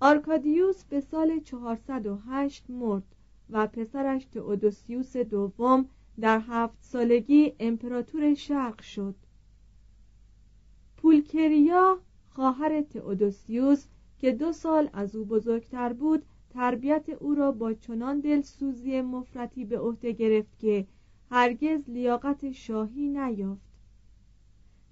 آرکادیوس 0.00 0.84
به 0.84 1.00
سال 1.00 1.40
408 1.40 2.70
مرد. 2.70 3.14
و 3.50 3.66
پسرش 3.66 4.24
تئودوسیوس 4.24 5.16
دوم 5.16 5.88
در 6.20 6.42
هفت 6.48 6.78
سالگی 6.80 7.52
امپراتور 7.60 8.34
شرق 8.34 8.82
شد. 8.82 9.14
پولکریا 10.96 11.98
خواهر 12.28 12.82
تئودوسیوس 12.82 13.86
که 14.18 14.32
دو 14.32 14.52
سال 14.52 14.90
از 14.92 15.16
او 15.16 15.24
بزرگتر 15.24 15.92
بود 15.92 16.24
تربیت 16.50 17.08
او 17.08 17.34
را 17.34 17.52
با 17.52 17.74
چنان 17.74 18.20
دلسوزی 18.20 19.00
مفرتی 19.00 19.64
به 19.64 19.78
عهده 19.78 20.12
گرفت 20.12 20.58
که 20.58 20.86
هرگز 21.30 21.90
لیاقت 21.90 22.52
شاهی 22.52 23.08
نیافت. 23.08 23.72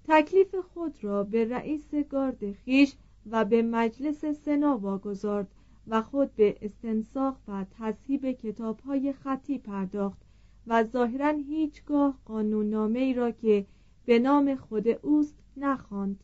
تکلیف 0.07 0.55
خود 0.55 1.03
را 1.03 1.23
به 1.23 1.45
رئیس 1.45 1.95
گارد 1.95 2.51
خیش 2.51 2.95
و 3.31 3.45
به 3.45 3.61
مجلس 3.61 4.25
سنا 4.25 4.77
واگذارد 4.77 5.47
و 5.87 6.01
خود 6.01 6.35
به 6.35 6.57
استنساخ 6.61 7.35
و 7.47 7.65
تصحیب 7.71 8.31
کتابهای 8.31 9.13
خطی 9.13 9.57
پرداخت 9.57 10.21
و 10.67 10.83
ظاهرا 10.83 11.29
هیچگاه 11.29 12.19
قانوننامه 12.25 12.99
ای 12.99 13.13
را 13.13 13.31
که 13.31 13.65
به 14.05 14.19
نام 14.19 14.55
خود 14.55 14.87
اوست 14.87 15.35
نخواند. 15.57 16.23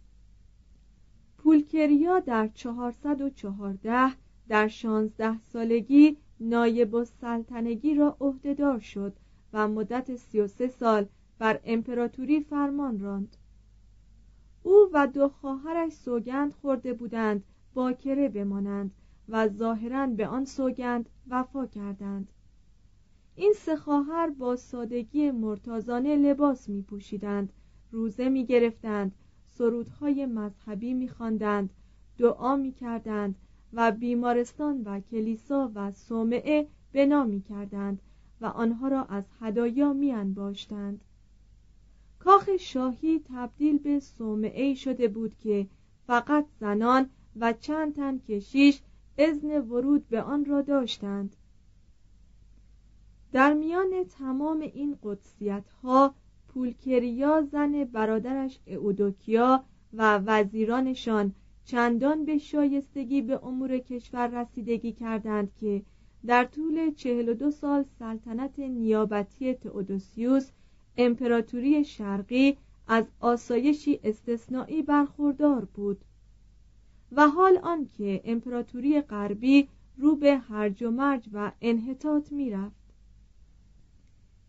پولکریا 1.38 2.20
در 2.20 2.48
414 2.48 4.12
در 4.48 4.68
16 4.68 5.40
سالگی 5.40 6.18
نایب 6.40 6.96
السلطنگی 6.96 7.96
را 7.96 8.18
عهدهدار 8.22 8.80
شد 8.80 9.14
و 9.54 9.68
مدت 9.68 10.16
33 10.16 10.68
سال 10.68 11.06
بر 11.40 11.60
امپراتوری 11.66 12.42
فرمان 12.42 13.00
راند. 13.00 13.38
او 14.64 14.90
و 14.94 15.08
دو 15.08 15.30
خواهرش 15.30 15.94
سوگند 15.94 16.54
خورده 16.54 16.94
بودند 16.94 17.44
باکره 17.74 18.30
بمانند 18.30 18.92
و 19.30 19.48
ظاهرا 19.48 20.08
به 20.08 20.28
آن 20.28 20.46
سوگند 20.46 21.10
وفا 21.30 21.66
کردند 21.66 22.32
این 23.36 23.54
سه 23.54 23.76
خواهر 23.76 24.30
با 24.30 24.56
سادگی 24.56 25.32
مرتازانه 25.32 26.16
لباس 26.16 26.70
می 26.70 26.82
پوشیدند 26.82 27.54
روزه 27.92 28.30
می 28.30 28.46
گرفتند 28.46 29.12
سرودهای 29.46 30.26
مذهبی 30.26 30.94
می 30.94 31.08
خواندند 31.08 31.70
دعا 32.18 32.56
می 32.56 32.72
کردند 32.72 33.36
و 33.74 33.92
بیمارستان 33.92 34.82
و 34.82 35.00
کلیسا 35.00 35.72
و 35.76 35.92
صومعه 35.92 36.68
بنا 36.94 37.24
می 37.24 37.42
کردند 37.42 38.02
و 38.42 38.46
آنها 38.46 38.88
را 38.88 39.04
از 39.04 39.24
هدایا 39.40 39.94
می 39.94 40.12
انباشتند. 40.12 41.02
کاخ 42.20 42.58
شاهی 42.58 43.22
تبدیل 43.30 43.78
به 43.78 44.00
صومعه 44.00 44.74
شده 44.74 45.08
بود 45.08 45.38
که 45.38 45.68
فقط 46.08 46.46
زنان 46.60 47.10
و 47.36 47.54
چند 47.54 47.96
تن 47.96 48.18
کشیش 48.18 48.82
اذن 49.18 49.62
ورود 49.62 50.10
به 50.10 50.22
آن 50.22 50.46
را 50.46 50.62
داشتند. 50.62 51.36
در 53.32 53.54
میان 53.54 54.04
تمام 54.04 54.60
این 54.60 54.98
قدسیت 55.04 55.70
ها 55.84 56.16
پولکریا 56.48 57.42
زن 57.42 57.84
برادرش 57.84 58.60
اودوکیا 58.66 59.64
و 59.94 60.18
وزیرانشان 60.18 61.34
چندان 61.66 62.26
به 62.26 62.38
شایستگی 62.38 63.22
به 63.22 63.46
امور 63.46 63.78
کشور 63.78 64.42
رسیدگی 64.42 64.92
کردند 64.92 65.52
که 65.56 65.82
در 66.26 66.46
طول 66.46 66.94
چهل 66.94 67.30
و 67.30 67.34
دو 67.34 67.52
سال 67.52 67.86
سلطنت 68.00 68.60
نیابتی 68.60 69.54
تئودوسیوس 69.54 70.50
امپراتوری 70.98 71.86
شرقی 71.86 72.58
از 72.88 73.06
آسایشی 73.20 74.00
استثنایی 74.04 74.82
برخوردار 74.82 75.66
بود. 75.66 75.98
و 77.12 77.28
حال 77.28 77.58
آنکه 77.58 78.22
امپراتوری 78.26 79.02
غربی 79.02 79.70
رو 79.98 80.16
به 80.16 80.38
هرج 80.38 80.84
و 80.84 80.92
مرج 80.92 81.30
و 81.34 81.52
انحطاط 81.62 82.32
می‌رفت. 82.32 82.88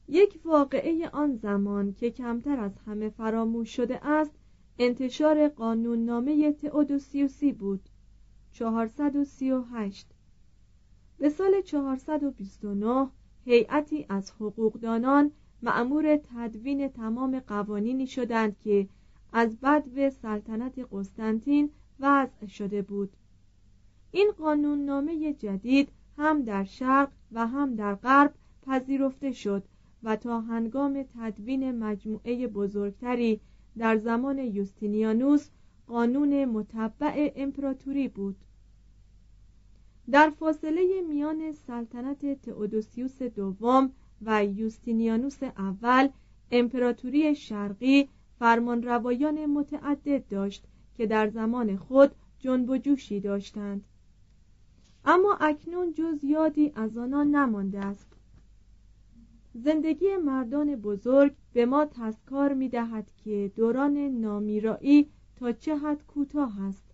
یک 0.09 0.41
واقعه 0.45 1.09
آن 1.09 1.37
زمان 1.37 1.95
که 1.95 2.11
کمتر 2.11 2.61
از 2.61 2.79
همه 2.87 3.09
فراموش 3.09 3.77
شده 3.77 4.07
است 4.07 4.33
انتشار 4.79 5.49
قانوننامه 5.49 6.53
تئودوسیوسی 6.53 7.53
بود 7.53 7.89
438 8.53 10.07
به 11.19 11.29
سال 11.29 11.61
429 11.61 13.09
هیئتی 13.45 14.07
از 14.09 14.31
حقوقدانان 14.31 15.33
معمور 15.63 16.17
تدوین 16.17 16.89
تمام 16.89 17.41
قوانینی 17.41 18.07
شدند 18.07 18.59
که 18.59 18.89
از 19.33 19.61
بدو 19.61 20.11
سلطنت 20.11 20.89
قسطنطین 20.93 21.71
وضع 22.01 22.47
شده 22.47 22.83
بود. 22.83 23.17
این 24.13 24.33
قانوننامه 24.39 25.33
جدید 25.33 25.89
هم 26.19 26.43
در 26.43 26.65
شرق 26.65 27.11
و 27.33 27.47
هم 27.47 27.75
در 27.75 27.95
غرب 27.95 28.35
پذیرفته 28.67 29.33
شد 29.33 29.65
و 30.03 30.17
تا 30.17 30.41
هنگام 30.41 31.05
تدوین 31.19 31.79
مجموعه 31.79 32.47
بزرگتری 32.47 33.41
در 33.79 33.97
زمان 33.97 34.39
یوستینیانوس 34.39 35.49
قانون 35.87 36.45
متبع 36.45 37.33
امپراتوری 37.37 38.09
بود. 38.09 38.37
در 40.11 40.31
فاصله 40.31 41.03
میان 41.09 41.53
سلطنت 41.53 42.43
تئودوسیوس 42.43 43.23
دوم 43.23 43.93
و 44.23 44.45
یوستینیانوس 44.45 45.43
اول 45.43 46.09
امپراتوری 46.51 47.35
شرقی 47.35 48.09
فرمانروایان 48.39 49.47
متعدد 49.47 50.29
داشت 50.29 50.65
که 50.99 51.07
در 51.07 51.29
زمان 51.29 51.77
خود 51.77 52.11
جنب 52.39 52.71
و 52.71 52.79
جوشی 52.79 53.21
داشتند. 53.21 53.85
اما 55.05 55.37
اکنون 55.41 55.93
جز 55.93 56.25
یادی 56.25 56.73
از 56.75 56.97
آنان 56.97 57.31
نمانده 57.31 57.79
است. 57.79 58.13
زندگی 59.55 60.17
مردان 60.17 60.77
بزرگ 60.77 61.35
به 61.53 61.67
ما 61.67 61.85
تذکار 61.85 62.55
می 62.55 62.69
دهد 62.69 63.11
که 63.17 63.53
دوران 63.57 63.97
نامیرایی 63.97 65.11
تا 65.37 65.53
چه 65.53 65.77
حد 65.77 66.07
کوتاه 66.07 66.63
است. 66.63 66.85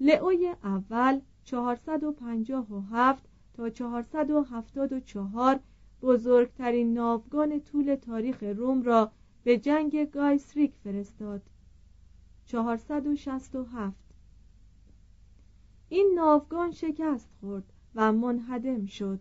لئوی 0.00 0.54
اول 0.64 1.20
457 1.44 3.28
تا 3.54 3.70
474 3.70 5.60
بزرگترین 6.02 6.94
ناوگان 6.94 7.60
طول 7.60 7.94
تاریخ 7.94 8.42
روم 8.42 8.82
را 8.82 9.12
به 9.44 9.58
جنگ 9.58 10.10
گایسریک 10.10 10.74
فرستاد. 10.84 11.42
467 12.50 13.94
این 15.88 16.12
ناوگان 16.14 16.70
شکست 16.70 17.28
خورد 17.40 17.64
و 17.94 18.12
منهدم 18.12 18.86
شد. 18.86 19.20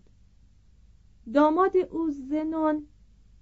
داماد 1.34 1.78
او 1.78 2.12
زنون 2.12 2.86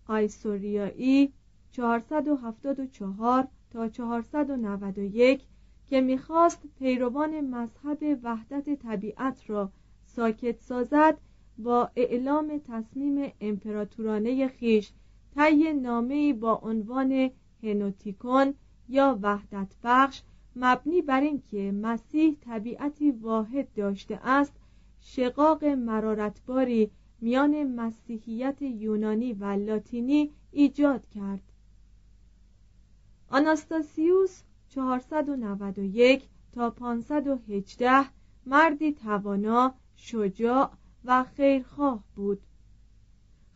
آیسوریایی 0.08 1.34
474 1.72 3.48
تا 3.72 3.90
491 3.90 5.44
که 5.86 6.02
می‌خواست 6.02 6.62
پیروان 6.80 7.42
مذهب 7.42 8.20
وحدت 8.24 8.70
طبیعت 8.70 9.50
را 9.50 9.72
ساکت 10.06 10.62
سازد 10.62 11.18
با 11.58 11.92
اعلام 11.96 12.62
تصمیم 12.68 13.32
امپراتورانه 13.42 14.48
خیش 14.48 14.92
طی 15.36 15.74
نامه‌ای 15.74 16.34
با 16.34 16.56
عنوان 16.56 17.32
هنوتیکون 17.64 18.54
یا 18.90 19.20
وحدت 19.22 19.76
بخش 19.84 20.22
مبنی 20.56 21.02
بر 21.02 21.22
اینکه 21.22 21.72
مسیح 21.72 22.38
طبیعتی 22.42 23.12
واحد 23.12 23.74
داشته 23.74 24.20
است 24.24 24.54
شقاق 25.00 25.66
مرارتباری 25.66 26.92
میان 27.22 27.64
مسیحیت 27.64 28.62
یونانی 28.62 29.34
و 29.34 29.46
لاتینی 29.46 30.32
ایجاد 30.52 31.08
کرد. 31.10 31.52
آناستاسیوس 33.30 34.42
491 34.70 36.30
تا 36.52 36.70
518 36.70 38.06
مردی 38.46 38.94
توانا 38.94 39.74
شجاع 39.96 40.72
و 41.06 41.24
خیرخواه 41.24 42.04
بود. 42.16 42.47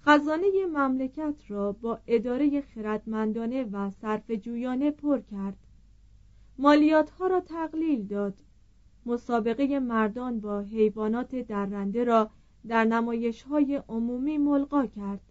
خزانه 0.06 0.66
مملکت 0.66 1.36
را 1.48 1.72
با 1.72 2.00
اداره 2.08 2.62
خردمندانه 2.62 3.64
و 3.64 3.92
صرف 4.02 4.32
جویانه 4.32 4.92
پر 4.92 5.20
کرد. 5.20 5.58
مالیات 6.58 7.10
ها 7.10 7.28
را 7.28 7.40
تقلیل 7.40 8.08
داد. 8.08 8.34
مسابقه 9.06 9.80
مردان 9.80 10.40
با 10.40 10.60
حیوانات 10.60 11.36
درنده 11.36 12.04
را 12.04 12.30
در 12.68 12.86
نمایش 12.86 13.42
های 13.42 13.82
عمومی 13.90 14.38
ملقا 14.38 14.86
کرد. 14.86 15.22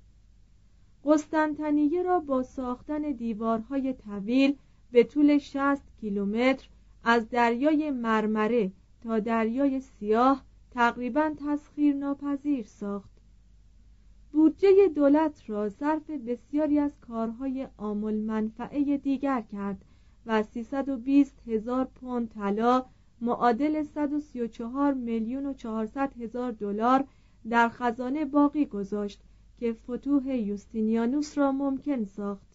قسطنطنیه 1.05 2.03
را 2.03 2.21
با 2.21 2.43
ساختن 2.43 3.03
دیوارهای 3.13 3.95
طویل 3.95 4.57
به 4.93 5.05
طول 5.05 5.39
60 5.39 5.83
کیلومتر 6.01 6.69
از 7.05 7.29
دریای 7.29 7.91
مرمره 7.91 8.73
تا 9.03 9.19
دریای 9.19 9.81
سیاه 9.81 10.45
تقریبا 10.71 11.35
تسخیر 11.47 11.95
ناپذیر 11.95 12.65
ساخت. 12.65 13.10
بودجه 14.33 14.89
دولت 14.95 15.51
را 15.51 15.69
صرف 15.69 16.11
بسیاری 16.11 16.79
از 16.79 17.01
کارهای 17.01 17.69
آمل 17.77 18.15
منفعه 18.15 18.97
دیگر 18.97 19.41
کرد 19.41 19.85
و 20.27 20.43
320 20.43 21.43
هزار 21.47 21.85
پوند 21.85 22.29
طلا 22.29 22.85
معادل 23.21 23.83
134 23.83 24.95
میلیون 24.95 25.47
و 25.47 25.53
400 25.53 26.13
هزار 26.17 26.53
دلار 26.53 27.05
در 27.51 27.69
خزانه 27.69 28.25
باقی 28.25 28.67
گذاشت 28.67 29.23
که 29.59 29.73
فتوح 29.73 30.27
یوستینیانوس 30.37 31.39
را 31.39 31.53
ممکن 31.53 32.05
ساخت. 32.05 32.47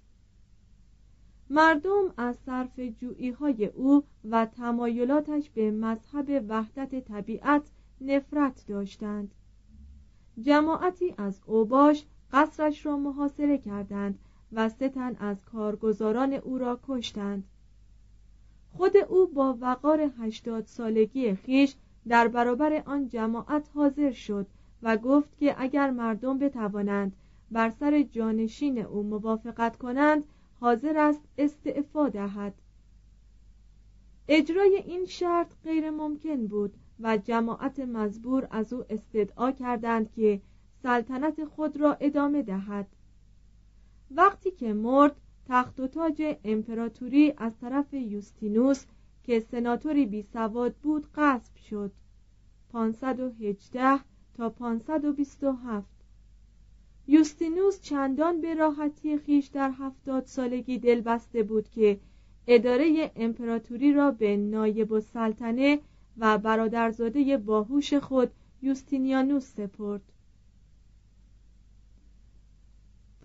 مردم 1.50 2.14
از 2.18 2.38
صرف 2.46 2.80
جویی 2.80 3.32
های 3.32 3.66
او 3.66 4.04
و 4.30 4.46
تمایلاتش 4.46 5.50
به 5.50 5.72
مذهب 5.72 6.46
وحدت 6.50 7.06
طبیعت 7.06 7.72
نفرت 8.02 8.66
داشتند. 8.68 9.36
جماعتی 10.42 11.16
از 11.18 11.42
اوباش 11.46 12.06
قصرش 12.32 12.86
را 12.86 12.98
محاصره 12.98 13.58
کردند 13.58 14.20
و 14.52 14.70
ستن 14.70 15.16
از 15.16 15.46
کارگزاران 15.46 16.34
او 16.34 16.58
را 16.58 16.80
کشتند. 16.88 17.44
خود 18.72 18.98
او 18.98 19.28
با 19.28 19.58
وقار 19.62 20.12
هشتاد 20.20 20.66
سالگی 20.66 21.36
خیش 21.36 21.76
در 22.08 22.28
برابر 22.28 22.84
آن 22.86 23.08
جماعت 23.08 23.70
حاضر 23.74 24.12
شد 24.12 24.48
و 24.84 24.98
گفت 24.98 25.38
که 25.38 25.56
اگر 25.58 25.92
مردم 25.92 26.40
بتوانند 26.40 27.16
بر 27.52 27.70
سر 27.70 28.04
جانشین 28.04 28.80
او 28.80 29.04
موافقت 29.04 29.78
کنند 29.78 30.26
حاضر 30.60 30.98
است 30.98 31.22
استعفا 31.38 32.10
دهد. 32.10 32.54
اجرای 34.28 34.76
این 34.76 35.06
شرط 35.06 35.54
غیر 35.64 35.90
ممکن 35.90 36.48
بود 36.48 36.74
و 37.00 37.18
جماعت 37.18 37.80
مزبور 37.80 38.48
از 38.52 38.74
او 38.74 38.84
استدعا 38.90 39.52
کردند 39.52 40.12
که 40.12 40.42
سلطنت 40.84 41.46
خود 41.46 41.78
را 41.78 41.94
ادامه 41.94 42.42
دهد. 42.42 42.88
وقتی 44.12 44.52
که 44.52 44.74
مرد 44.74 45.16
تخت 45.48 45.80
و 45.80 45.88
تاج 45.88 46.38
امپراتوری 46.44 47.34
از 47.38 47.60
طرف 47.62 47.94
یوستینوس 47.94 48.86
که 49.24 49.40
سناتوری 49.40 50.06
بی 50.06 50.22
سواد 50.22 50.76
بود 50.76 51.08
غصب 51.16 51.58
شد. 51.58 51.92
518 52.70 54.00
تا 54.34 54.50
527 54.50 55.88
یوستینوس 57.08 57.82
چندان 57.82 58.42
به 58.42 58.54
راحتی 58.54 59.18
خیش 59.18 59.48
در 59.48 59.72
هفتاد 59.72 60.26
سالگی 60.26 60.80
دل 60.80 61.02
بسته 61.02 61.44
بود 61.44 61.70
که 61.70 62.00
اداره 62.48 63.12
امپراتوری 63.16 63.94
را 63.94 64.12
به 64.12 64.38
نایب 64.38 64.92
و 64.92 65.00
سلطنه 65.00 65.80
و 66.18 66.38
برادرزاده 66.38 67.38
باهوش 67.38 67.94
خود 67.94 68.32
یوستینیانوس 68.62 69.54
سپرد. 69.54 70.02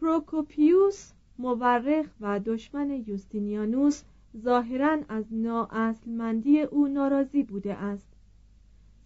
پروکوپیوس 0.01 1.13
مورخ 1.39 2.07
و 2.21 2.41
دشمن 2.41 2.91
یوستینیانوس 3.07 4.03
ظاهرا 4.37 4.99
از 5.09 5.25
نااصلمندی 5.31 6.61
او 6.61 6.89
ناراضی 6.89 7.43
بوده 7.43 7.75
است. 7.75 8.09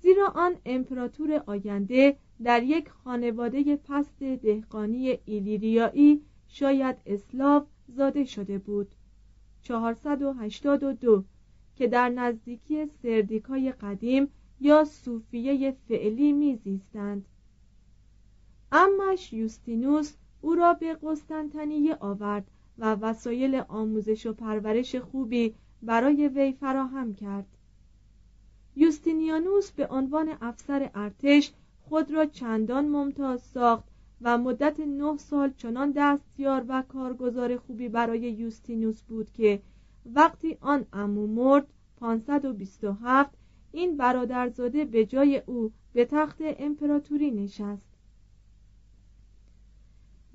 زیرا 0.03 0.29
آن 0.35 0.57
امپراتور 0.67 1.43
آینده 1.47 2.17
در 2.45 2.63
یک 2.63 2.89
خانواده 2.89 3.77
پست 3.77 4.23
دهقانی 4.23 5.19
ایلیریایی 5.25 6.23
شاید 6.49 6.97
اسلاو 7.07 7.67
زاده 7.89 8.25
شده 8.25 8.59
بود. 8.59 8.95
482 9.63 11.25
که 11.77 11.87
در 11.87 12.09
نزدیکی 12.09 12.87
سردیکای 12.87 13.73
قدیم 13.73 14.29
یا 14.61 14.85
صوفیه 14.85 15.77
فعلی 15.89 16.33
میزیستند. 16.33 17.25
امش 18.73 19.33
یوستینوس 19.33 20.15
او 20.41 20.55
را 20.55 20.75
به 20.75 20.95
قسطنطنیه 21.03 21.97
آورد 22.01 22.47
و 22.79 22.95
وسایل 22.95 23.63
آموزش 23.69 24.27
و 24.27 24.33
پرورش 24.33 24.97
خوبی 24.97 25.55
برای 25.83 26.29
وی 26.29 26.53
فراهم 26.53 27.15
کرد. 27.15 27.47
یوستینیانوس 28.77 29.71
به 29.71 29.87
عنوان 29.87 30.37
افسر 30.41 30.91
ارتش 30.95 31.53
خود 31.89 32.11
را 32.11 32.27
چندان 32.27 32.89
ممتاز 32.89 33.43
ساخت 33.43 33.85
و 34.21 34.39
مدت 34.39 34.81
نه 34.81 35.17
سال 35.17 35.53
چنان 35.57 35.93
دستیار 35.97 36.65
و 36.69 36.83
کارگزار 36.83 37.57
خوبی 37.57 37.89
برای 37.89 38.21
یوستینوس 38.21 39.03
بود 39.03 39.31
که 39.31 39.63
وقتی 40.07 40.59
آن 40.61 40.87
امو 40.93 41.27
مرد 41.27 41.67
527 41.97 43.31
این 43.73 43.97
برادرزاده 43.97 44.85
به 44.85 45.07
جای 45.07 45.43
او 45.47 45.73
به 45.93 46.05
تخت 46.05 46.37
امپراتوری 46.41 47.31
نشست. 47.31 47.95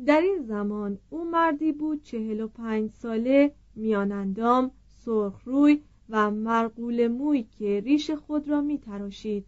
در 0.05 0.21
این 0.21 0.41
زمان 0.41 0.97
او 1.09 1.29
مردی 1.29 1.71
بود 1.71 2.03
چهل 2.03 2.41
و 2.41 2.47
پنج 2.47 2.91
ساله 2.91 3.53
میانندام 3.75 4.71
سرخروی 4.87 5.81
و 6.09 6.31
مرقول 6.31 7.07
موی 7.07 7.43
که 7.43 7.81
ریش 7.85 8.11
خود 8.11 8.49
را 8.49 8.61
می 8.61 8.77
تراشید 8.77 9.45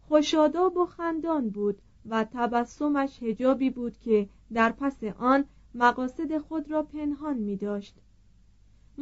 خوشاداب 0.00 0.76
و 0.76 0.86
خندان 0.86 1.50
بود 1.50 1.78
و 2.06 2.24
تبسمش 2.24 3.22
هجابی 3.22 3.70
بود 3.70 3.98
که 3.98 4.28
در 4.52 4.72
پس 4.72 5.04
آن 5.04 5.44
مقاصد 5.74 6.38
خود 6.38 6.70
را 6.70 6.82
پنهان 6.82 7.36
می 7.36 7.56
داشت 7.56 7.94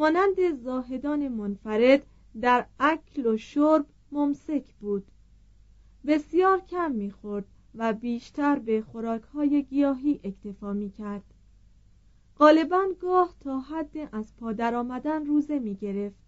مانند 0.00 0.54
زاهدان 0.54 1.28
منفرد 1.28 2.06
در 2.40 2.66
اکل 2.80 3.26
و 3.26 3.36
شرب 3.36 3.86
ممسک 4.12 4.74
بود. 4.74 5.04
بسیار 6.06 6.60
کم 6.60 6.90
می‌خورد 6.92 7.44
و 7.74 7.92
بیشتر 7.92 8.58
به 8.58 8.82
خوراکهای 8.82 9.62
گیاهی 9.62 10.20
اکتفا 10.24 10.72
می‌کرد. 10.72 11.22
غالبا 12.38 12.84
گاه 13.00 13.34
تا 13.40 13.60
حد 13.60 14.08
از 14.12 14.36
پادر 14.36 14.74
آمدن 14.74 15.26
روزه 15.26 15.58
می‌گرفت. 15.58 16.22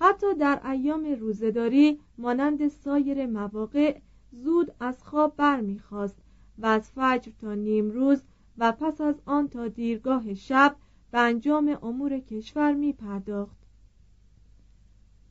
حتی 0.00 0.34
در 0.34 0.70
ایام 0.70 1.04
روزهداری 1.04 2.00
مانند 2.18 2.68
سایر 2.68 3.26
مواقع 3.26 3.98
زود 4.32 4.74
از 4.80 5.04
خواب 5.04 5.36
برمیخواست 5.36 6.16
و 6.58 6.66
از 6.66 6.90
فجر 6.90 7.32
تا 7.40 7.54
نیم 7.54 7.90
روز 7.90 8.22
و 8.58 8.72
پس 8.72 9.00
از 9.00 9.20
آن 9.26 9.48
تا 9.48 9.68
دیرگاه 9.68 10.34
شب 10.34 10.76
به 11.12 11.18
انجام 11.18 11.78
امور 11.82 12.18
کشور 12.18 12.74
می 12.74 12.92
پرداخت 12.92 13.56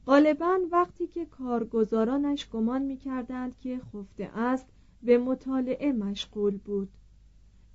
غالبا 0.06 0.60
وقتی 0.72 1.08
که 1.08 1.26
کارگزارانش 1.26 2.50
گمان 2.50 2.82
می 2.82 2.98
کردند 2.98 3.58
که 3.58 3.80
خفته 3.80 4.30
است 4.34 4.68
به 5.04 5.18
مطالعه 5.18 5.92
مشغول 5.92 6.58
بود. 6.58 6.90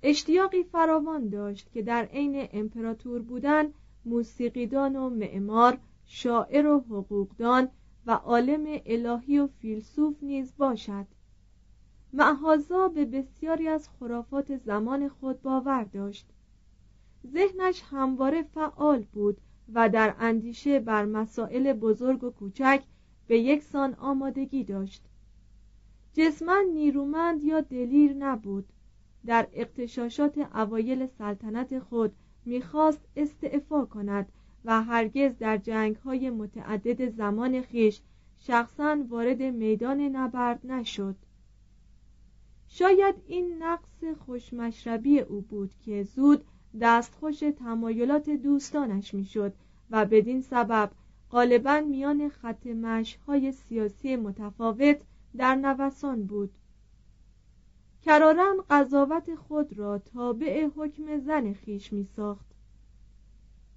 اشتیاقی 0.03 0.63
فراوان 0.63 1.29
داشت 1.29 1.71
که 1.71 1.81
در 1.81 2.05
عین 2.05 2.47
امپراتور 2.53 3.21
بودن 3.21 3.73
موسیقیدان 4.05 4.95
و 4.95 5.09
معمار 5.09 5.77
شاعر 6.05 6.67
و 6.67 6.79
حقوقدان 6.79 7.69
و 8.05 8.11
عالم 8.11 8.81
الهی 8.85 9.39
و 9.39 9.47
فیلسوف 9.47 10.23
نیز 10.23 10.53
باشد. 10.57 11.05
معهازا 12.13 12.87
به 12.87 13.05
بسیاری 13.05 13.67
از 13.67 13.89
خرافات 13.99 14.57
زمان 14.57 15.09
خود 15.09 15.41
باور 15.41 15.83
داشت. 15.83 16.27
ذهنش 17.25 17.83
همواره 17.91 18.43
فعال 18.43 19.05
بود 19.13 19.37
و 19.73 19.89
در 19.89 20.15
اندیشه 20.19 20.79
بر 20.79 21.05
مسائل 21.05 21.73
بزرگ 21.73 22.23
و 22.23 22.29
کوچک 22.29 22.83
به 23.27 23.39
یکسان 23.39 23.93
آمادگی 23.93 24.63
داشت. 24.63 25.03
جسما 26.13 26.61
نیرومند 26.73 27.43
یا 27.43 27.61
دلیر 27.61 28.13
نبود. 28.13 28.65
در 29.25 29.47
اقتشاشات 29.53 30.37
اوایل 30.37 31.05
سلطنت 31.05 31.79
خود 31.79 32.13
می‌خواست 32.45 33.01
استعفا 33.15 33.85
کند 33.85 34.31
و 34.65 34.83
هرگز 34.83 35.37
در 35.37 35.57
جنگ 35.57 35.95
های 35.95 36.29
متعدد 36.29 37.09
زمان 37.09 37.61
خیش 37.61 38.01
شخصا 38.39 38.97
وارد 39.09 39.41
میدان 39.41 40.01
نبرد 40.01 40.65
نشد. 40.65 41.15
شاید 42.67 43.15
این 43.27 43.63
نقص 43.63 44.03
خوشمشربی 44.25 45.19
او 45.19 45.41
بود 45.41 45.71
که 45.85 46.03
زود 46.03 46.45
دستخوش 46.81 47.39
تمایلات 47.39 48.29
دوستانش 48.29 49.13
می‌شد 49.13 49.53
و 49.91 50.05
بدین 50.05 50.41
سبب 50.41 50.91
غالبا 51.31 51.81
میان 51.81 52.29
خط 52.29 52.67
های 53.27 53.51
سیاسی 53.51 54.15
متفاوت 54.15 55.01
در 55.37 55.55
نوسان 55.55 56.25
بود. 56.25 56.51
کرارن 58.01 58.55
قضاوت 58.69 59.35
خود 59.35 59.79
را 59.79 59.97
تابع 59.97 60.67
حکم 60.75 61.17
زن 61.17 61.53
خیش 61.53 61.93
می 61.93 62.03
ساخت 62.03 62.45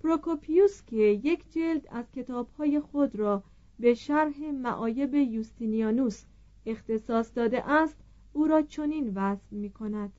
پروکوپیوس 0.00 0.82
که 0.86 0.96
یک 0.96 1.52
جلد 1.52 1.86
از 1.90 2.04
کتابهای 2.12 2.80
خود 2.80 3.16
را 3.16 3.42
به 3.78 3.94
شرح 3.94 4.50
معایب 4.50 5.14
یوستینیانوس 5.14 6.24
اختصاص 6.66 7.32
داده 7.34 7.70
است 7.70 7.96
او 8.32 8.46
را 8.46 8.62
چنین 8.62 9.12
وصف 9.14 9.52
می 9.52 9.70
کند 9.70 10.12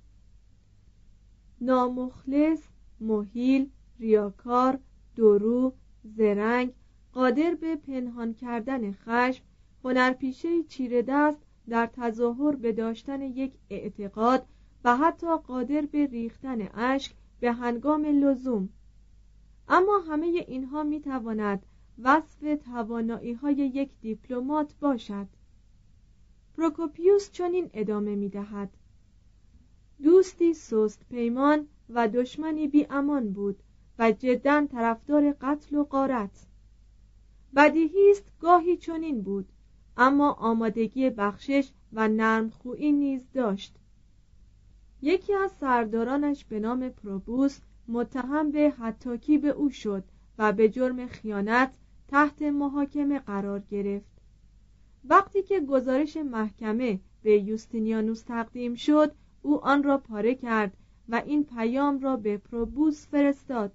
نامخلص 1.62 2.68
محیل 3.00 3.70
ریاکار 4.00 4.80
درو 5.16 5.74
زرنگ 6.04 6.74
قادر 7.14 7.56
به 7.56 7.76
پنهان 7.76 8.34
کردن 8.34 8.92
خشم 8.92 9.44
هنرپیشه 9.84 10.64
چیره 10.64 11.02
دست 11.02 11.40
در 11.70 11.90
تظاهر 11.94 12.56
به 12.56 12.72
داشتن 12.72 13.22
یک 13.22 13.54
اعتقاد 13.70 14.46
و 14.84 14.98
حتی 14.98 15.38
قادر 15.38 15.82
به 15.82 16.06
ریختن 16.06 16.70
اشک 16.74 17.16
به 17.40 17.52
هنگام 17.52 18.06
لزوم. 18.06 18.70
اما 19.68 19.98
همه 19.98 20.26
اینها 20.26 20.84
می 20.84 21.02
تواند 21.02 21.66
وصف 22.04 22.58
توانایی 22.66 23.34
های 23.34 23.56
یک 23.56 23.92
دیپلمات 24.02 24.76
باشد. 24.80 25.28
پروکوپیوس 26.58 27.32
چنین 27.32 27.70
ادامه 27.74 28.16
می 28.16 28.30
دهد 28.30 28.70
دوستی 30.04 30.54
سست 30.54 31.06
پیمان 31.10 31.68
و 31.90 32.08
دشمنی 32.08 32.68
بی 32.68 32.88
امان 32.90 33.34
بود 33.34 33.64
و 34.00 34.12
جدا 34.12 34.68
طرفدار 34.72 35.32
قتل 35.42 35.76
و 35.76 35.84
قارت 35.84 36.48
بدیهی 37.56 38.12
است 38.12 38.32
گاهی 38.40 38.78
چنین 38.78 39.22
بود 39.22 39.50
اما 39.98 40.32
آمادگی 40.32 41.10
بخشش 41.10 41.72
و 41.94 42.08
نرمخویی 42.08 42.92
نیز 42.92 43.32
داشت. 43.34 43.76
یکی 45.02 45.34
از 45.34 45.52
سردارانش 45.52 46.46
به 46.46 46.60
نام 46.60 46.90
پروبوس 46.90 47.60
متهم 47.88 48.52
به 48.52 48.70
حتاکی 48.70 49.38
به 49.38 49.50
او 49.50 49.70
شد 49.70 50.04
و 50.38 50.54
به 50.54 50.70
جرم 50.70 51.08
خیانت 51.08 51.76
تحت 52.08 52.42
محاکمه 52.42 53.20
قرار 53.20 53.60
گرفت. 53.60 54.12
وقتی 55.06 55.44
که 55.44 55.60
گزارش 55.60 56.18
محکمه 56.18 57.00
به 57.24 57.40
یوستینیانوس 57.40 58.22
تقدیم 58.22 58.76
شد 58.76 59.12
او 59.50 59.66
آن 59.66 59.84
را 59.84 59.98
پاره 59.98 60.36
کرد 60.36 60.78
و 61.10 61.16
این 61.26 61.44
پیام 61.44 62.00
را 62.00 62.16
به 62.18 62.38
پروبوس 62.38 63.08
فرستاد. 63.08 63.72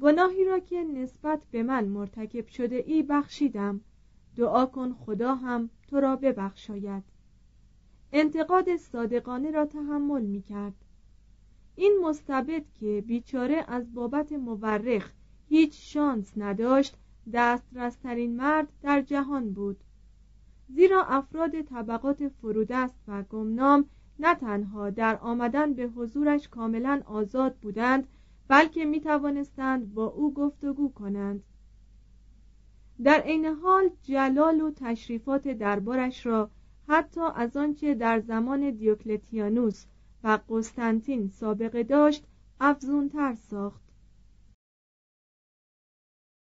گناهی 0.00 0.44
را 0.44 0.58
که 0.58 0.84
نسبت 0.84 1.40
به 1.50 1.62
من 1.62 1.84
مرتکب 1.84 2.46
شده 2.46 2.76
ای 2.76 3.02
بخشیدم. 3.02 3.80
دعا 4.36 4.66
کن 4.66 4.92
خدا 4.92 5.34
هم 5.34 5.70
تو 5.88 6.00
را 6.00 6.16
ببخشاید. 6.16 7.02
انتقاد 8.12 8.76
صادقانه 8.76 9.50
را 9.50 9.66
تحمل 9.66 10.22
می 10.22 10.42
کرد. 10.42 10.74
این 11.76 11.98
مستبد 12.04 12.64
که 12.80 13.04
بیچاره 13.06 13.64
از 13.68 13.94
بابت 13.94 14.32
مورخ 14.32 15.12
هیچ 15.48 15.94
شانس 15.94 16.32
نداشت 16.36 16.96
دسترسترین 17.32 18.36
مرد 18.36 18.68
در 18.82 19.02
جهان 19.02 19.52
بود. 19.52 19.80
زیرا 20.68 21.04
افراد 21.04 21.62
طبقات 21.62 22.28
فرودست 22.28 22.98
و 23.08 23.22
گمنام 23.22 23.84
نه 24.20 24.34
تنها 24.34 24.90
در 24.90 25.18
آمدن 25.18 25.74
به 25.74 25.82
حضورش 25.82 26.48
کاملا 26.48 27.02
آزاد 27.06 27.56
بودند 27.56 28.08
بلکه 28.48 28.84
می 28.84 29.00
توانستند 29.00 29.94
با 29.94 30.06
او 30.06 30.34
گفتگو 30.34 30.92
کنند. 30.92 31.42
در 33.04 33.20
عین 33.20 33.44
حال 33.44 33.90
جلال 34.02 34.60
و 34.60 34.70
تشریفات 34.70 35.48
دربارش 35.48 36.26
را 36.26 36.50
حتی 36.88 37.20
از 37.34 37.56
آنچه 37.56 37.94
در 37.94 38.20
زمان 38.20 38.70
دیوکلتیانوس 38.70 39.84
و 40.24 40.38
قسطنطین 40.48 41.28
سابقه 41.28 41.82
داشت 41.82 42.26
افزونتر 42.60 43.34
ساخت. 43.34 43.89